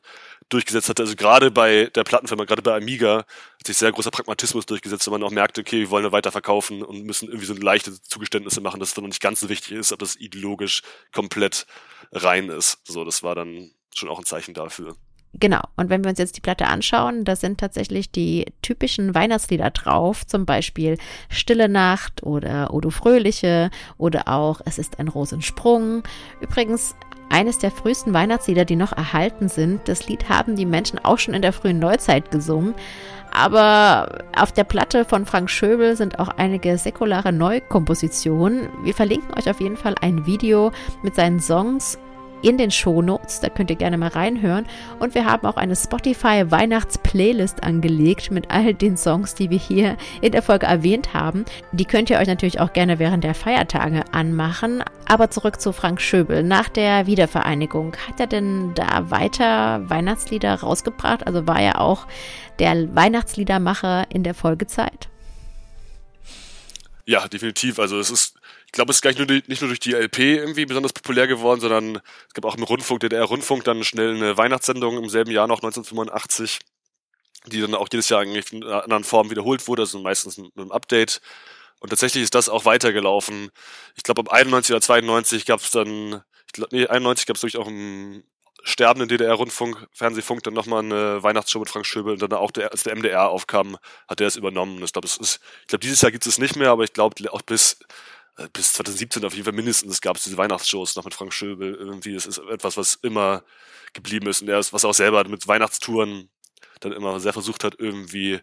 durchgesetzt 0.50 0.90
hat. 0.90 1.00
Also 1.00 1.16
gerade 1.16 1.50
bei 1.50 1.86
der 1.96 2.04
Plattenfirma, 2.04 2.44
gerade 2.44 2.62
bei 2.62 2.76
Amiga, 2.76 3.20
hat 3.20 3.68
sich 3.68 3.78
sehr 3.78 3.92
großer 3.92 4.12
Pragmatismus 4.12 4.66
durchgesetzt, 4.66 5.08
wenn 5.08 5.14
man 5.14 5.24
auch 5.24 5.32
merkte, 5.32 5.62
okay, 5.62 5.80
wir 5.80 5.90
wollen 5.90 6.04
ja 6.06 6.12
weiter 6.12 6.32
verkaufen 6.32 6.84
und 6.84 7.06
müssen 7.06 7.30
irgendwie 7.30 7.46
so 7.46 7.54
leichte 7.54 8.00
Zugeständnisse 8.02 8.60
machen, 8.60 8.80
dass 8.80 8.90
es 8.90 8.96
dann 8.96 9.06
noch 9.06 9.10
nicht 9.10 9.22
ganz 9.22 9.40
so 9.40 9.48
wichtig 9.48 9.72
ist, 9.72 9.94
ob 9.94 10.00
das 10.00 10.18
ideologisch 10.18 10.82
komplett 11.14 11.66
rein 12.12 12.50
ist. 12.50 12.80
So, 12.84 13.06
das 13.06 13.24
war 13.24 13.36
dann 13.36 13.72
schon 13.96 14.10
auch 14.10 14.20
ein 14.20 14.26
Zeichen 14.26 14.54
dafür. 14.54 14.96
Genau, 15.40 15.62
und 15.78 15.90
wenn 15.90 16.04
wir 16.04 16.10
uns 16.10 16.20
jetzt 16.20 16.36
die 16.36 16.42
Platte 16.42 16.68
anschauen, 16.68 17.24
da 17.24 17.36
sind 17.36 17.60
tatsächlich 17.60 18.12
die 18.12 18.46
typischen 18.62 19.16
Weihnachtslieder 19.16 19.70
drauf, 19.70 20.28
zum 20.28 20.46
Beispiel 20.46 20.98
Stille 21.30 21.70
Nacht 21.70 22.24
oder 22.24 22.74
O 22.74 22.82
du 22.82 22.90
Fröhliche 22.90 23.70
oder 23.98 24.28
auch 24.28 24.60
Es 24.66 24.78
ist 24.78 25.00
ein 25.00 25.08
Rosensprung. 25.08 26.04
Übrigens, 26.42 26.96
eines 27.30 27.58
der 27.60 27.72
frühesten 27.72 28.14
Weihnachtslieder, 28.14 28.66
die 28.66 28.76
noch 28.76 28.92
erhalten 28.92 29.48
sind. 29.48 29.88
Das 29.88 30.08
Lied 30.08 30.28
haben 30.28 30.56
die 30.56 30.66
Menschen 30.66 31.00
auch 31.00 31.20
schon 31.20 31.36
in 31.36 31.42
der 31.42 31.54
frühen 31.54 31.80
Neuzeit 31.80 32.32
gesungen. 32.32 32.74
Aber 33.32 34.26
auf 34.36 34.52
der 34.52 34.64
Platte 34.64 35.06
von 35.06 35.26
Frank 35.26 35.50
Schöbel 35.50 35.96
sind 35.96 36.20
auch 36.20 36.30
einige 36.30 36.78
säkulare 36.78 37.32
Neukompositionen. 37.32 38.68
Wir 38.84 38.96
verlinken 38.96 39.38
euch 39.38 39.50
auf 39.50 39.62
jeden 39.62 39.78
Fall 39.78 39.96
ein 40.02 40.26
Video 40.26 40.72
mit 41.04 41.16
seinen 41.16 41.40
Songs 41.40 42.00
in 42.42 42.58
den 42.58 42.72
Shownotes, 42.72 43.42
da 43.42 43.50
könnt 43.50 43.70
ihr 43.70 43.76
gerne 43.76 43.98
mal 43.98 44.10
reinhören. 44.10 44.66
Und 45.00 45.16
wir 45.16 45.26
haben 45.26 45.46
auch 45.46 45.58
eine 45.58 45.76
Spotify 45.76 46.50
Weihnachts-Playlist 46.50 47.64
angelegt 47.64 48.32
mit 48.32 48.52
all 48.52 48.74
den 48.74 48.98
Songs, 48.98 49.36
die 49.36 49.50
wir 49.50 49.58
hier 49.58 49.98
in 50.22 50.32
der 50.32 50.42
Folge 50.42 50.66
erwähnt 50.66 51.14
haben. 51.14 51.46
Die 51.72 51.86
könnt 51.86 52.10
ihr 52.10 52.20
euch 52.20 52.28
natürlich 52.28 52.60
auch 52.60 52.74
gerne 52.74 53.00
während 53.00 53.24
der 53.24 53.36
Feiertage 53.36 54.04
anmachen. 54.12 54.84
Aber 55.08 55.30
zurück 55.32 55.60
zu 55.60 55.74
Frank 55.74 56.02
Schöbel. 56.02 56.44
Nach 56.44 56.70
der 56.70 57.08
Wiedervereinigung, 57.08 57.96
hat 58.08 58.20
er 58.20 58.28
denn 58.28 58.74
da 58.76 59.10
weiter 59.10 59.90
Weihnachtslieder 59.90 60.56
rausgebracht? 60.56 61.26
Also 61.26 61.48
war 61.48 61.60
er 61.60 61.82
auch 61.82 62.06
der 62.60 62.96
Weihnachtsliedermacher 62.96 64.06
in 64.10 64.24
der 64.24 64.34
Folgezeit? 64.34 65.10
Ja, 67.10 67.28
definitiv. 67.28 67.80
Also 67.80 68.00
es 68.00 68.12
ist 68.12 68.36
ich 68.68 68.72
glaube, 68.72 68.92
es 68.92 68.98
ist 68.98 69.02
gleich 69.02 69.18
nur 69.18 69.26
die, 69.26 69.42
nicht 69.48 69.62
nur 69.62 69.70
durch 69.70 69.80
die 69.80 69.94
LP 69.96 70.20
irgendwie 70.20 70.66
besonders 70.68 70.94
populär 70.94 71.26
geworden, 71.26 71.60
sondern 71.60 71.96
es 72.28 72.34
gab 72.36 72.46
auch 72.46 72.56
im 72.56 72.62
Rundfunk, 72.62 73.00
DDR-Rundfunk, 73.00 73.64
dann 73.64 73.84
schnell 73.84 74.16
eine 74.16 74.38
Weihnachtssendung 74.38 74.96
im 74.96 75.10
selben 75.10 75.32
Jahr 75.32 75.48
noch, 75.48 75.58
1985, 75.64 76.60
die 77.48 77.62
dann 77.62 77.76
auch 77.76 77.88
jedes 77.92 78.10
Jahr 78.10 78.22
eigentlich 78.22 78.54
in 78.54 78.64
einer 78.64 78.84
anderen 78.84 79.04
Form 79.04 79.32
wiederholt 79.32 79.68
wurde, 79.68 79.84
also 79.84 80.00
meistens 80.00 80.38
mit 80.38 80.52
einem 80.58 80.72
Update. 80.72 81.22
Und 81.80 81.90
tatsächlich 81.90 82.24
ist 82.24 82.36
das 82.36 82.50
auch 82.50 82.66
weitergelaufen. 82.66 83.50
Ich 83.96 84.04
glaube, 84.04 84.22
ab 84.22 84.30
91 84.32 84.74
oder 84.74 84.82
92 84.82 85.46
gab 85.48 85.62
es 85.62 85.72
dann, 85.72 86.22
ich 86.48 86.54
glaube, 86.54 86.76
nee, 86.76 86.88
91 86.88 87.26
gab 87.28 87.38
es 87.38 87.44
wirklich 87.44 87.58
auch 87.62 87.68
im 87.68 88.24
sterbenden 88.64 89.08
DDR-Rundfunk, 89.10 89.88
Fernsehfunk 89.92 90.44
dann 90.44 90.54
nochmal 90.54 90.84
eine 90.84 91.24
Weihnachtsshow 91.24 91.60
mit 91.60 91.70
Frank 91.70 91.86
Schöbel 91.86 92.14
und 92.14 92.22
dann 92.22 92.34
auch 92.34 92.52
der, 92.52 92.72
als 92.72 92.84
der 92.84 92.96
MDR 92.96 93.30
aufkam, 93.30 93.78
hat 94.08 94.22
er 94.22 94.28
es 94.28 94.36
übernommen. 94.36 94.84
Ich 94.84 94.94
glaube, 94.94 95.08
glaube, 95.08 95.80
dieses 95.80 96.02
Jahr 96.02 96.12
gibt 96.12 96.26
es 96.26 96.38
nicht 96.38 96.56
mehr, 96.56 96.72
aber 96.72 96.84
ich 96.84 96.94
glaube, 96.94 97.16
auch 97.32 97.42
bis 97.42 97.80
äh, 98.38 98.48
bis 98.54 98.74
2017 98.74 99.26
auf 99.26 99.34
jeden 99.34 99.46
Fall 99.46 99.54
mindestens 99.54 100.02
gab 100.02 100.18
es 100.18 100.24
diese 100.24 100.38
Weihnachtsshows 100.38 100.96
noch 100.96 101.06
mit 101.06 101.14
Frank 101.14 101.34
Schöbel. 101.34 101.76
Irgendwie, 101.76 102.14
das 102.14 102.26
ist 102.26 102.40
etwas, 102.40 102.78
was 102.78 102.96
immer 102.96 103.44
geblieben 103.94 104.28
ist. 104.28 104.42
Und 104.42 104.50
er 104.50 104.60
ist, 104.60 104.74
was 104.74 104.86
auch 104.86 104.94
selber 104.94 105.28
mit 105.28 105.48
Weihnachtstouren 105.48 106.30
dann 106.80 106.94
immer 106.94 107.20
sehr 107.20 107.34
versucht 107.34 107.64
hat, 107.64 107.76
irgendwie 107.78 108.40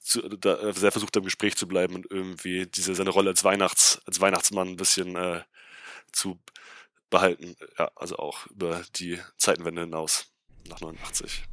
zu, 0.00 0.22
da, 0.22 0.58
äh, 0.60 0.72
sehr 0.72 0.92
versucht 0.92 1.16
im 1.16 1.24
Gespräch 1.24 1.56
zu 1.56 1.68
bleiben 1.68 1.94
und 1.94 2.06
irgendwie 2.10 2.66
diese 2.66 2.94
seine 2.94 3.10
Rolle 3.10 3.30
als 3.30 3.44
Weihnachts, 3.44 4.00
als 4.06 4.20
Weihnachtsmann 4.20 4.68
ein 4.68 4.76
bisschen 4.76 5.16
äh, 5.16 5.42
zu 6.12 6.38
behalten. 7.10 7.56
Ja, 7.78 7.90
also 7.96 8.16
auch 8.16 8.46
über 8.46 8.82
die 8.96 9.18
Zeitenwende 9.36 9.82
hinaus 9.82 10.26
nach 10.68 10.80
89. 10.80 11.44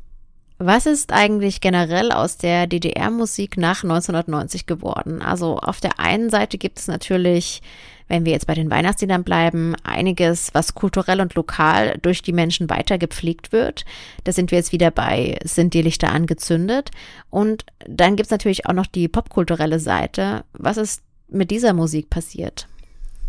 Was 0.57 0.85
ist 0.85 1.11
eigentlich 1.11 1.59
generell 1.59 2.13
aus 2.13 2.37
der 2.37 2.65
DDR-Musik 2.65 3.57
nach 3.57 3.83
1990 3.83 4.65
geworden? 4.65 5.21
Also 5.21 5.57
auf 5.57 5.81
der 5.81 5.99
einen 5.99 6.29
Seite 6.29 6.57
gibt 6.57 6.79
es 6.79 6.87
natürlich, 6.87 7.61
wenn 8.07 8.23
wir 8.23 8.31
jetzt 8.31 8.47
bei 8.47 8.53
den 8.53 8.71
Weihnachtsliedern 8.71 9.25
bleiben, 9.25 9.75
einiges, 9.83 10.53
was 10.53 10.73
kulturell 10.73 11.19
und 11.19 11.35
lokal 11.35 11.97
durch 12.01 12.21
die 12.21 12.31
Menschen 12.31 12.69
weiter 12.69 12.97
gepflegt 12.97 13.51
wird. 13.51 13.83
Da 14.23 14.31
sind 14.31 14.51
wir 14.51 14.57
jetzt 14.57 14.71
wieder 14.71 14.91
bei, 14.91 15.37
sind 15.43 15.73
die 15.73 15.81
Lichter 15.81 16.13
angezündet? 16.13 16.91
Und 17.29 17.65
dann 17.85 18.15
gibt 18.15 18.27
es 18.27 18.31
natürlich 18.31 18.65
auch 18.65 18.73
noch 18.73 18.87
die 18.87 19.09
popkulturelle 19.09 19.81
Seite. 19.81 20.45
Was 20.53 20.77
ist 20.77 21.01
mit 21.27 21.51
dieser 21.51 21.73
Musik 21.73 22.09
passiert? 22.09 22.67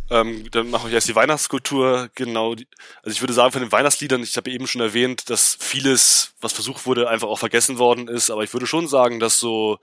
Ähm, 0.08 0.48
dann 0.52 0.70
mache 0.70 0.88
ich 0.88 0.94
erst 0.94 1.08
die 1.08 1.14
Weihnachtskultur. 1.14 2.10
Genau. 2.14 2.54
Die, 2.54 2.68
also 3.02 3.14
ich 3.14 3.20
würde 3.20 3.34
sagen, 3.34 3.52
von 3.52 3.62
den 3.62 3.72
Weihnachtsliedern, 3.72 4.22
ich 4.22 4.36
habe 4.36 4.50
eben 4.50 4.66
schon 4.66 4.80
erwähnt, 4.80 5.30
dass 5.30 5.56
vieles, 5.60 6.34
was 6.40 6.52
versucht 6.52 6.86
wurde, 6.86 7.08
einfach 7.08 7.28
auch 7.28 7.38
vergessen 7.38 7.78
worden 7.78 8.08
ist. 8.08 8.30
Aber 8.30 8.44
ich 8.44 8.52
würde 8.52 8.66
schon 8.66 8.86
sagen, 8.88 9.18
dass 9.18 9.38
so 9.38 9.78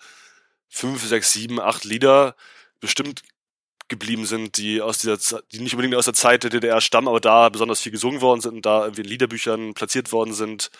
fünf, 0.69 1.05
sechs, 1.05 1.33
sieben, 1.33 1.59
acht 1.59 1.83
Lieder 1.83 2.35
bestimmt 2.79 3.21
geblieben 3.89 4.25
sind, 4.25 4.57
die 4.57 4.81
aus 4.81 4.99
dieser, 4.99 5.17
die 5.51 5.59
nicht 5.59 5.73
unbedingt 5.73 5.95
aus 5.95 6.05
der 6.05 6.13
Zeit 6.13 6.43
der 6.43 6.49
DDR 6.49 6.81
stammen, 6.81 7.07
aber 7.07 7.19
da 7.19 7.49
besonders 7.49 7.81
viel 7.81 7.91
gesungen 7.91 8.21
worden 8.21 8.41
sind 8.41 8.55
und 8.55 8.65
da 8.65 8.83
irgendwie 8.83 9.01
in 9.01 9.07
Liederbüchern 9.07 9.73
platziert 9.73 10.11
worden 10.11 10.33
sind. 10.33 10.71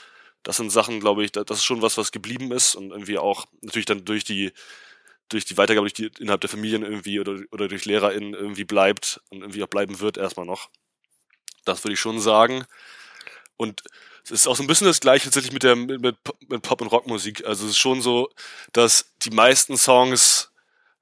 Das 0.42 0.58
sind 0.58 0.72
Sachen, 0.72 1.00
glaube 1.00 1.24
ich, 1.24 1.32
das 1.32 1.46
ist 1.50 1.64
schon 1.66 1.82
was, 1.82 1.98
was 1.98 2.12
geblieben 2.12 2.52
ist 2.52 2.76
und 2.76 2.92
irgendwie 2.92 3.18
auch 3.18 3.46
natürlich 3.62 3.86
dann 3.86 4.04
durch 4.06 4.24
die 4.24 4.52
durch 5.34 5.46
die 5.46 5.58
Weitergabe 5.58 5.86
durch 5.86 5.94
die, 5.94 6.12
innerhalb 6.22 6.42
der 6.42 6.50
Familien 6.50 6.84
irgendwie 6.84 7.20
oder, 7.20 7.40
oder 7.52 7.68
durch 7.68 7.86
LehrerInnen 7.86 8.34
irgendwie 8.34 8.64
bleibt 8.64 9.22
und 9.30 9.42
irgendwie 9.42 9.64
auch 9.64 9.68
bleiben 9.68 10.00
wird 10.00 10.18
erstmal 10.18 10.46
noch. 10.46 10.70
Das 11.66 11.84
würde 11.84 11.94
ich 11.94 12.00
schon 12.00 12.20
sagen. 12.20 12.66
Und 13.58 13.84
es 14.24 14.32
ist 14.32 14.48
auch 14.48 14.56
so 14.56 14.64
ein 14.64 14.68
bisschen 14.68 14.88
das 14.88 15.00
gleiche 15.00 15.26
tatsächlich 15.26 15.54
mit 15.54 15.64
der 15.64 15.76
mit, 15.76 16.02
mit 16.02 16.62
Pop- 16.62 16.82
und 16.82 16.88
Rockmusik. 16.88 17.46
Also 17.46 17.66
es 17.66 17.72
ist 17.72 17.78
schon 17.78 18.02
so, 18.02 18.30
dass 18.72 19.12
die 19.24 19.32
meisten 19.32 19.78
Songs 19.78 20.52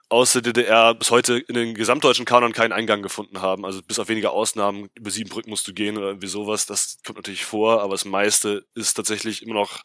aus 0.09 0.33
der 0.33 0.41
DDR 0.41 0.93
bis 0.93 1.09
heute 1.09 1.37
in 1.37 1.55
den 1.55 1.73
gesamtdeutschen 1.73 2.25
Kanon 2.25 2.51
keinen 2.51 2.73
Eingang 2.73 3.01
gefunden 3.01 3.41
haben. 3.41 3.65
Also 3.65 3.81
bis 3.81 3.97
auf 3.97 4.09
wenige 4.09 4.31
Ausnahmen, 4.31 4.89
über 4.95 5.09
sieben 5.09 5.29
Brücken 5.29 5.49
musst 5.49 5.67
du 5.67 5.73
gehen 5.73 5.97
oder 5.97 6.07
irgendwie 6.07 6.27
sowas. 6.27 6.65
Das 6.65 6.97
kommt 7.05 7.17
natürlich 7.17 7.45
vor, 7.45 7.81
aber 7.81 7.93
das 7.93 8.05
meiste 8.05 8.65
ist 8.75 8.95
tatsächlich 8.95 9.41
immer 9.41 9.53
noch 9.53 9.81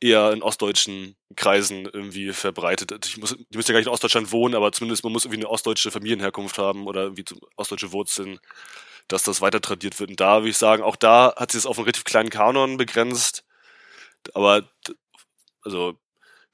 eher 0.00 0.32
in 0.32 0.42
ostdeutschen 0.42 1.16
Kreisen 1.36 1.86
irgendwie 1.86 2.32
verbreitet. 2.32 3.06
Ich 3.06 3.16
muss, 3.16 3.36
die 3.36 3.56
müssen 3.56 3.70
ja 3.70 3.72
gar 3.72 3.80
nicht 3.80 3.86
in 3.86 3.92
Ostdeutschland 3.92 4.32
wohnen, 4.32 4.54
aber 4.54 4.72
zumindest 4.72 5.04
man 5.04 5.12
muss 5.12 5.24
irgendwie 5.24 5.40
eine 5.40 5.50
ostdeutsche 5.50 5.90
Familienherkunft 5.90 6.58
haben 6.58 6.86
oder 6.86 7.04
irgendwie 7.04 7.24
ostdeutsche 7.56 7.92
Wurzeln, 7.92 8.38
dass 9.08 9.22
das 9.22 9.40
weiter 9.40 9.60
tradiert 9.60 9.98
wird. 9.98 10.10
Und 10.10 10.20
da 10.20 10.40
würde 10.40 10.50
ich 10.50 10.58
sagen, 10.58 10.82
auch 10.82 10.96
da 10.96 11.34
hat 11.36 11.52
sich 11.52 11.60
es 11.60 11.66
auf 11.66 11.78
einen 11.78 11.84
relativ 11.84 12.04
kleinen 12.04 12.30
Kanon 12.30 12.76
begrenzt. 12.76 13.44
Aber 14.34 14.68
also 15.62 15.98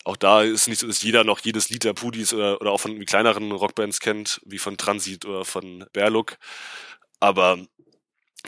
auch 0.05 0.16
da 0.16 0.42
ist 0.42 0.68
nicht 0.68 0.81
so, 0.81 0.87
dass 0.87 1.02
jeder 1.02 1.24
noch 1.24 1.40
jedes 1.40 1.70
Lied 1.70 1.85
der 1.85 1.94
Pudis 1.94 2.33
oder, 2.33 2.61
oder 2.61 2.72
auch 2.72 2.81
von 2.81 3.05
kleineren 3.07 3.52
Rockbands 3.52 4.00
kennt, 4.00 4.40
wie 4.44 4.59
von 4.59 4.76
Transit 4.76 5.24
oder 5.24 5.44
von 5.44 5.87
Berluk. 5.92 6.38
Aber 7.20 7.59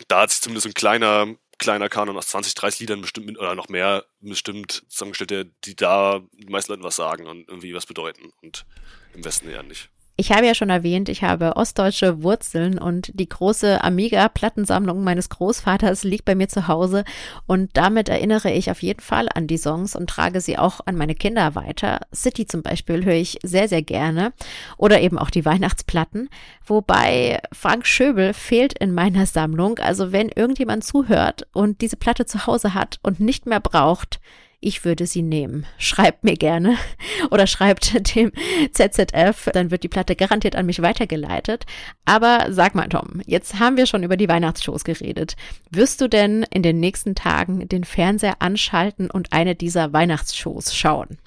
da 0.08 0.22
hat 0.22 0.30
sich 0.30 0.40
zumindest 0.40 0.66
ein 0.66 0.74
kleiner 0.74 1.34
kleiner 1.58 1.88
Kanon 1.88 2.16
aus 2.16 2.28
20, 2.28 2.54
30 2.54 2.80
Liedern 2.80 3.00
bestimmt 3.00 3.38
oder 3.38 3.54
noch 3.54 3.68
mehr 3.68 4.04
bestimmt 4.20 4.84
zusammengestellt, 4.88 5.52
die 5.64 5.76
da 5.76 6.20
die 6.32 6.50
meisten 6.50 6.72
Leuten 6.72 6.84
was 6.84 6.96
sagen 6.96 7.26
und 7.26 7.48
irgendwie 7.48 7.74
was 7.74 7.86
bedeuten 7.86 8.32
und 8.42 8.66
im 9.14 9.24
Westen 9.24 9.48
eher 9.48 9.62
nicht. 9.62 9.90
Ich 10.16 10.30
habe 10.30 10.46
ja 10.46 10.54
schon 10.54 10.70
erwähnt, 10.70 11.08
ich 11.08 11.24
habe 11.24 11.56
ostdeutsche 11.56 12.22
Wurzeln 12.22 12.78
und 12.78 13.10
die 13.14 13.28
große 13.28 13.82
Amiga-Plattensammlung 13.82 15.02
meines 15.02 15.28
Großvaters 15.28 16.04
liegt 16.04 16.24
bei 16.24 16.36
mir 16.36 16.48
zu 16.48 16.68
Hause 16.68 17.04
und 17.48 17.70
damit 17.72 18.08
erinnere 18.08 18.52
ich 18.52 18.70
auf 18.70 18.80
jeden 18.80 19.00
Fall 19.00 19.28
an 19.34 19.48
die 19.48 19.58
Songs 19.58 19.96
und 19.96 20.08
trage 20.08 20.40
sie 20.40 20.56
auch 20.56 20.78
an 20.84 20.94
meine 20.94 21.16
Kinder 21.16 21.56
weiter. 21.56 21.98
City 22.14 22.46
zum 22.46 22.62
Beispiel 22.62 23.04
höre 23.04 23.14
ich 23.14 23.38
sehr, 23.42 23.66
sehr 23.66 23.82
gerne 23.82 24.32
oder 24.76 25.00
eben 25.00 25.18
auch 25.18 25.30
die 25.30 25.44
Weihnachtsplatten, 25.44 26.28
wobei 26.64 27.40
Frank 27.52 27.84
Schöbel 27.84 28.34
fehlt 28.34 28.78
in 28.78 28.94
meiner 28.94 29.26
Sammlung. 29.26 29.80
Also 29.80 30.12
wenn 30.12 30.28
irgendjemand 30.28 30.84
zuhört 30.84 31.48
und 31.52 31.80
diese 31.80 31.96
Platte 31.96 32.24
zu 32.24 32.46
Hause 32.46 32.72
hat 32.72 33.00
und 33.02 33.18
nicht 33.18 33.46
mehr 33.46 33.58
braucht, 33.58 34.20
ich 34.64 34.84
würde 34.84 35.06
sie 35.06 35.22
nehmen. 35.22 35.66
Schreibt 35.78 36.24
mir 36.24 36.36
gerne 36.36 36.76
oder 37.30 37.46
schreibt 37.46 37.94
dem 38.14 38.32
ZZF, 38.72 39.50
dann 39.52 39.70
wird 39.70 39.82
die 39.82 39.88
Platte 39.88 40.16
garantiert 40.16 40.56
an 40.56 40.66
mich 40.66 40.82
weitergeleitet. 40.82 41.66
Aber 42.04 42.46
sag 42.50 42.74
mal, 42.74 42.88
Tom, 42.88 43.20
jetzt 43.26 43.60
haben 43.60 43.76
wir 43.76 43.86
schon 43.86 44.02
über 44.02 44.16
die 44.16 44.28
Weihnachtsshows 44.28 44.84
geredet. 44.84 45.36
Wirst 45.70 46.00
du 46.00 46.08
denn 46.08 46.44
in 46.50 46.62
den 46.62 46.80
nächsten 46.80 47.14
Tagen 47.14 47.68
den 47.68 47.84
Fernseher 47.84 48.36
anschalten 48.40 49.10
und 49.10 49.32
eine 49.32 49.54
dieser 49.54 49.92
Weihnachtsshows 49.92 50.74
schauen? 50.74 51.18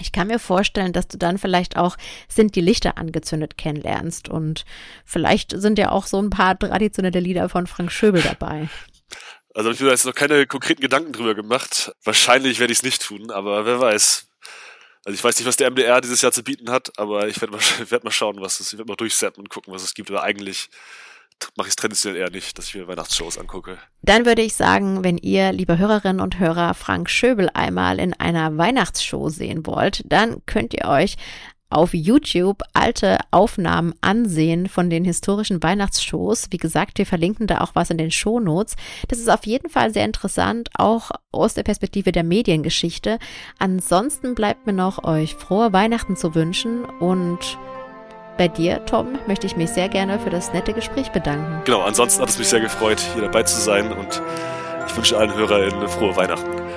Ich 0.00 0.12
kann 0.12 0.28
mir 0.28 0.38
vorstellen, 0.38 0.92
dass 0.92 1.08
du 1.08 1.18
dann 1.18 1.38
vielleicht 1.38 1.76
auch 1.76 1.96
Sind 2.28 2.54
die 2.54 2.60
Lichter 2.60 2.98
angezündet 2.98 3.58
kennenlernst 3.58 4.28
und 4.28 4.64
vielleicht 5.04 5.58
sind 5.60 5.78
ja 5.78 5.90
auch 5.90 6.06
so 6.06 6.20
ein 6.20 6.30
paar 6.30 6.56
traditionelle 6.58 7.20
Lieder 7.20 7.48
von 7.48 7.66
Frank 7.66 7.90
Schöbel 7.90 8.22
dabei. 8.22 8.68
Also 9.58 9.72
ich 9.72 9.80
habe 9.80 9.90
jetzt 9.90 10.06
noch 10.06 10.14
keine 10.14 10.46
konkreten 10.46 10.80
Gedanken 10.80 11.12
drüber 11.12 11.34
gemacht. 11.34 11.90
Wahrscheinlich 12.04 12.60
werde 12.60 12.72
ich 12.72 12.78
es 12.78 12.84
nicht 12.84 13.02
tun, 13.02 13.32
aber 13.32 13.66
wer 13.66 13.80
weiß. 13.80 14.28
Also 15.04 15.14
ich 15.14 15.24
weiß 15.24 15.36
nicht, 15.36 15.48
was 15.48 15.56
der 15.56 15.68
MDR 15.68 16.00
dieses 16.00 16.22
Jahr 16.22 16.30
zu 16.30 16.44
bieten 16.44 16.70
hat, 16.70 16.96
aber 16.96 17.26
ich 17.26 17.40
werde 17.40 17.54
mal, 17.54 17.60
werd 17.90 18.04
mal 18.04 18.12
schauen, 18.12 18.40
was 18.40 18.60
es, 18.60 18.72
ich 18.72 18.78
werde 18.78 18.88
mal 18.88 18.94
durchsetzen 18.94 19.40
und 19.40 19.48
gucken, 19.48 19.74
was 19.74 19.82
es 19.82 19.94
gibt. 19.94 20.12
Aber 20.12 20.22
eigentlich 20.22 20.70
mache 21.56 21.66
ich 21.66 21.72
es 21.72 21.76
traditionell 21.76 22.20
eher 22.20 22.30
nicht, 22.30 22.56
dass 22.56 22.68
ich 22.68 22.76
mir 22.76 22.86
Weihnachtsshows 22.86 23.36
angucke. 23.36 23.78
Dann 24.02 24.26
würde 24.26 24.42
ich 24.42 24.54
sagen, 24.54 25.02
wenn 25.02 25.18
ihr, 25.18 25.50
liebe 25.50 25.76
Hörerinnen 25.76 26.20
und 26.20 26.38
Hörer, 26.38 26.74
Frank 26.74 27.10
Schöbel 27.10 27.50
einmal 27.52 27.98
in 27.98 28.14
einer 28.14 28.56
Weihnachtsshow 28.56 29.28
sehen 29.28 29.66
wollt, 29.66 30.02
dann 30.04 30.40
könnt 30.46 30.72
ihr 30.72 30.86
euch 30.86 31.16
auf 31.70 31.94
YouTube 31.94 32.62
alte 32.72 33.18
Aufnahmen 33.30 33.94
ansehen 34.00 34.68
von 34.68 34.90
den 34.90 35.04
historischen 35.04 35.62
Weihnachtsshows. 35.62 36.48
Wie 36.50 36.56
gesagt, 36.56 36.98
wir 36.98 37.06
verlinken 37.06 37.46
da 37.46 37.60
auch 37.60 37.72
was 37.74 37.90
in 37.90 37.98
den 37.98 38.10
Shownotes. 38.10 38.76
Das 39.08 39.18
ist 39.18 39.28
auf 39.28 39.46
jeden 39.46 39.68
Fall 39.68 39.92
sehr 39.92 40.04
interessant, 40.04 40.70
auch 40.74 41.10
aus 41.32 41.54
der 41.54 41.62
Perspektive 41.62 42.12
der 42.12 42.24
Mediengeschichte. 42.24 43.18
Ansonsten 43.58 44.34
bleibt 44.34 44.66
mir 44.66 44.72
noch, 44.72 45.04
euch 45.04 45.34
frohe 45.34 45.72
Weihnachten 45.72 46.16
zu 46.16 46.34
wünschen 46.34 46.84
und 46.84 47.58
bei 48.38 48.48
dir, 48.48 48.84
Tom, 48.86 49.18
möchte 49.26 49.46
ich 49.46 49.56
mich 49.56 49.70
sehr 49.70 49.88
gerne 49.88 50.20
für 50.20 50.30
das 50.30 50.52
nette 50.52 50.72
Gespräch 50.72 51.10
bedanken. 51.10 51.60
Genau, 51.64 51.80
ansonsten 51.80 52.22
hat 52.22 52.28
es 52.28 52.38
mich 52.38 52.48
sehr 52.48 52.60
gefreut, 52.60 53.00
hier 53.12 53.22
dabei 53.22 53.42
zu 53.42 53.60
sein 53.60 53.92
und 53.92 54.22
ich 54.86 54.96
wünsche 54.96 55.18
allen 55.18 55.34
HörerInnen 55.34 55.88
frohe 55.88 56.16
Weihnachten. 56.16 56.67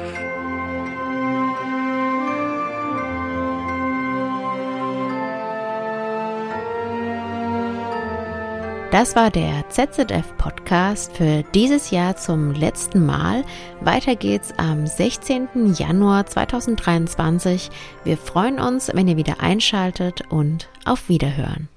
Das 8.91 9.15
war 9.15 9.31
der 9.31 9.69
ZZF-Podcast 9.69 11.15
für 11.15 11.45
dieses 11.55 11.91
Jahr 11.91 12.17
zum 12.17 12.51
letzten 12.51 13.05
Mal. 13.05 13.45
Weiter 13.79 14.17
geht's 14.17 14.51
am 14.57 14.85
16. 14.85 15.47
Januar 15.77 16.25
2023. 16.25 17.69
Wir 18.03 18.17
freuen 18.17 18.59
uns, 18.59 18.91
wenn 18.93 19.07
ihr 19.07 19.15
wieder 19.15 19.39
einschaltet 19.39 20.23
und 20.29 20.67
auf 20.83 21.07
Wiederhören. 21.07 21.69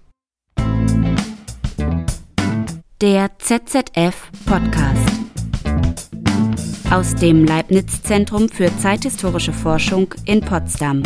Der 3.00 3.31
ZZF-Podcast 3.38 5.12
aus 6.90 7.14
dem 7.14 7.44
Leibniz-Zentrum 7.44 8.48
für 8.48 8.77
zeithistorische 8.79 9.53
Forschung 9.53 10.12
in 10.24 10.40
Potsdam. 10.40 11.05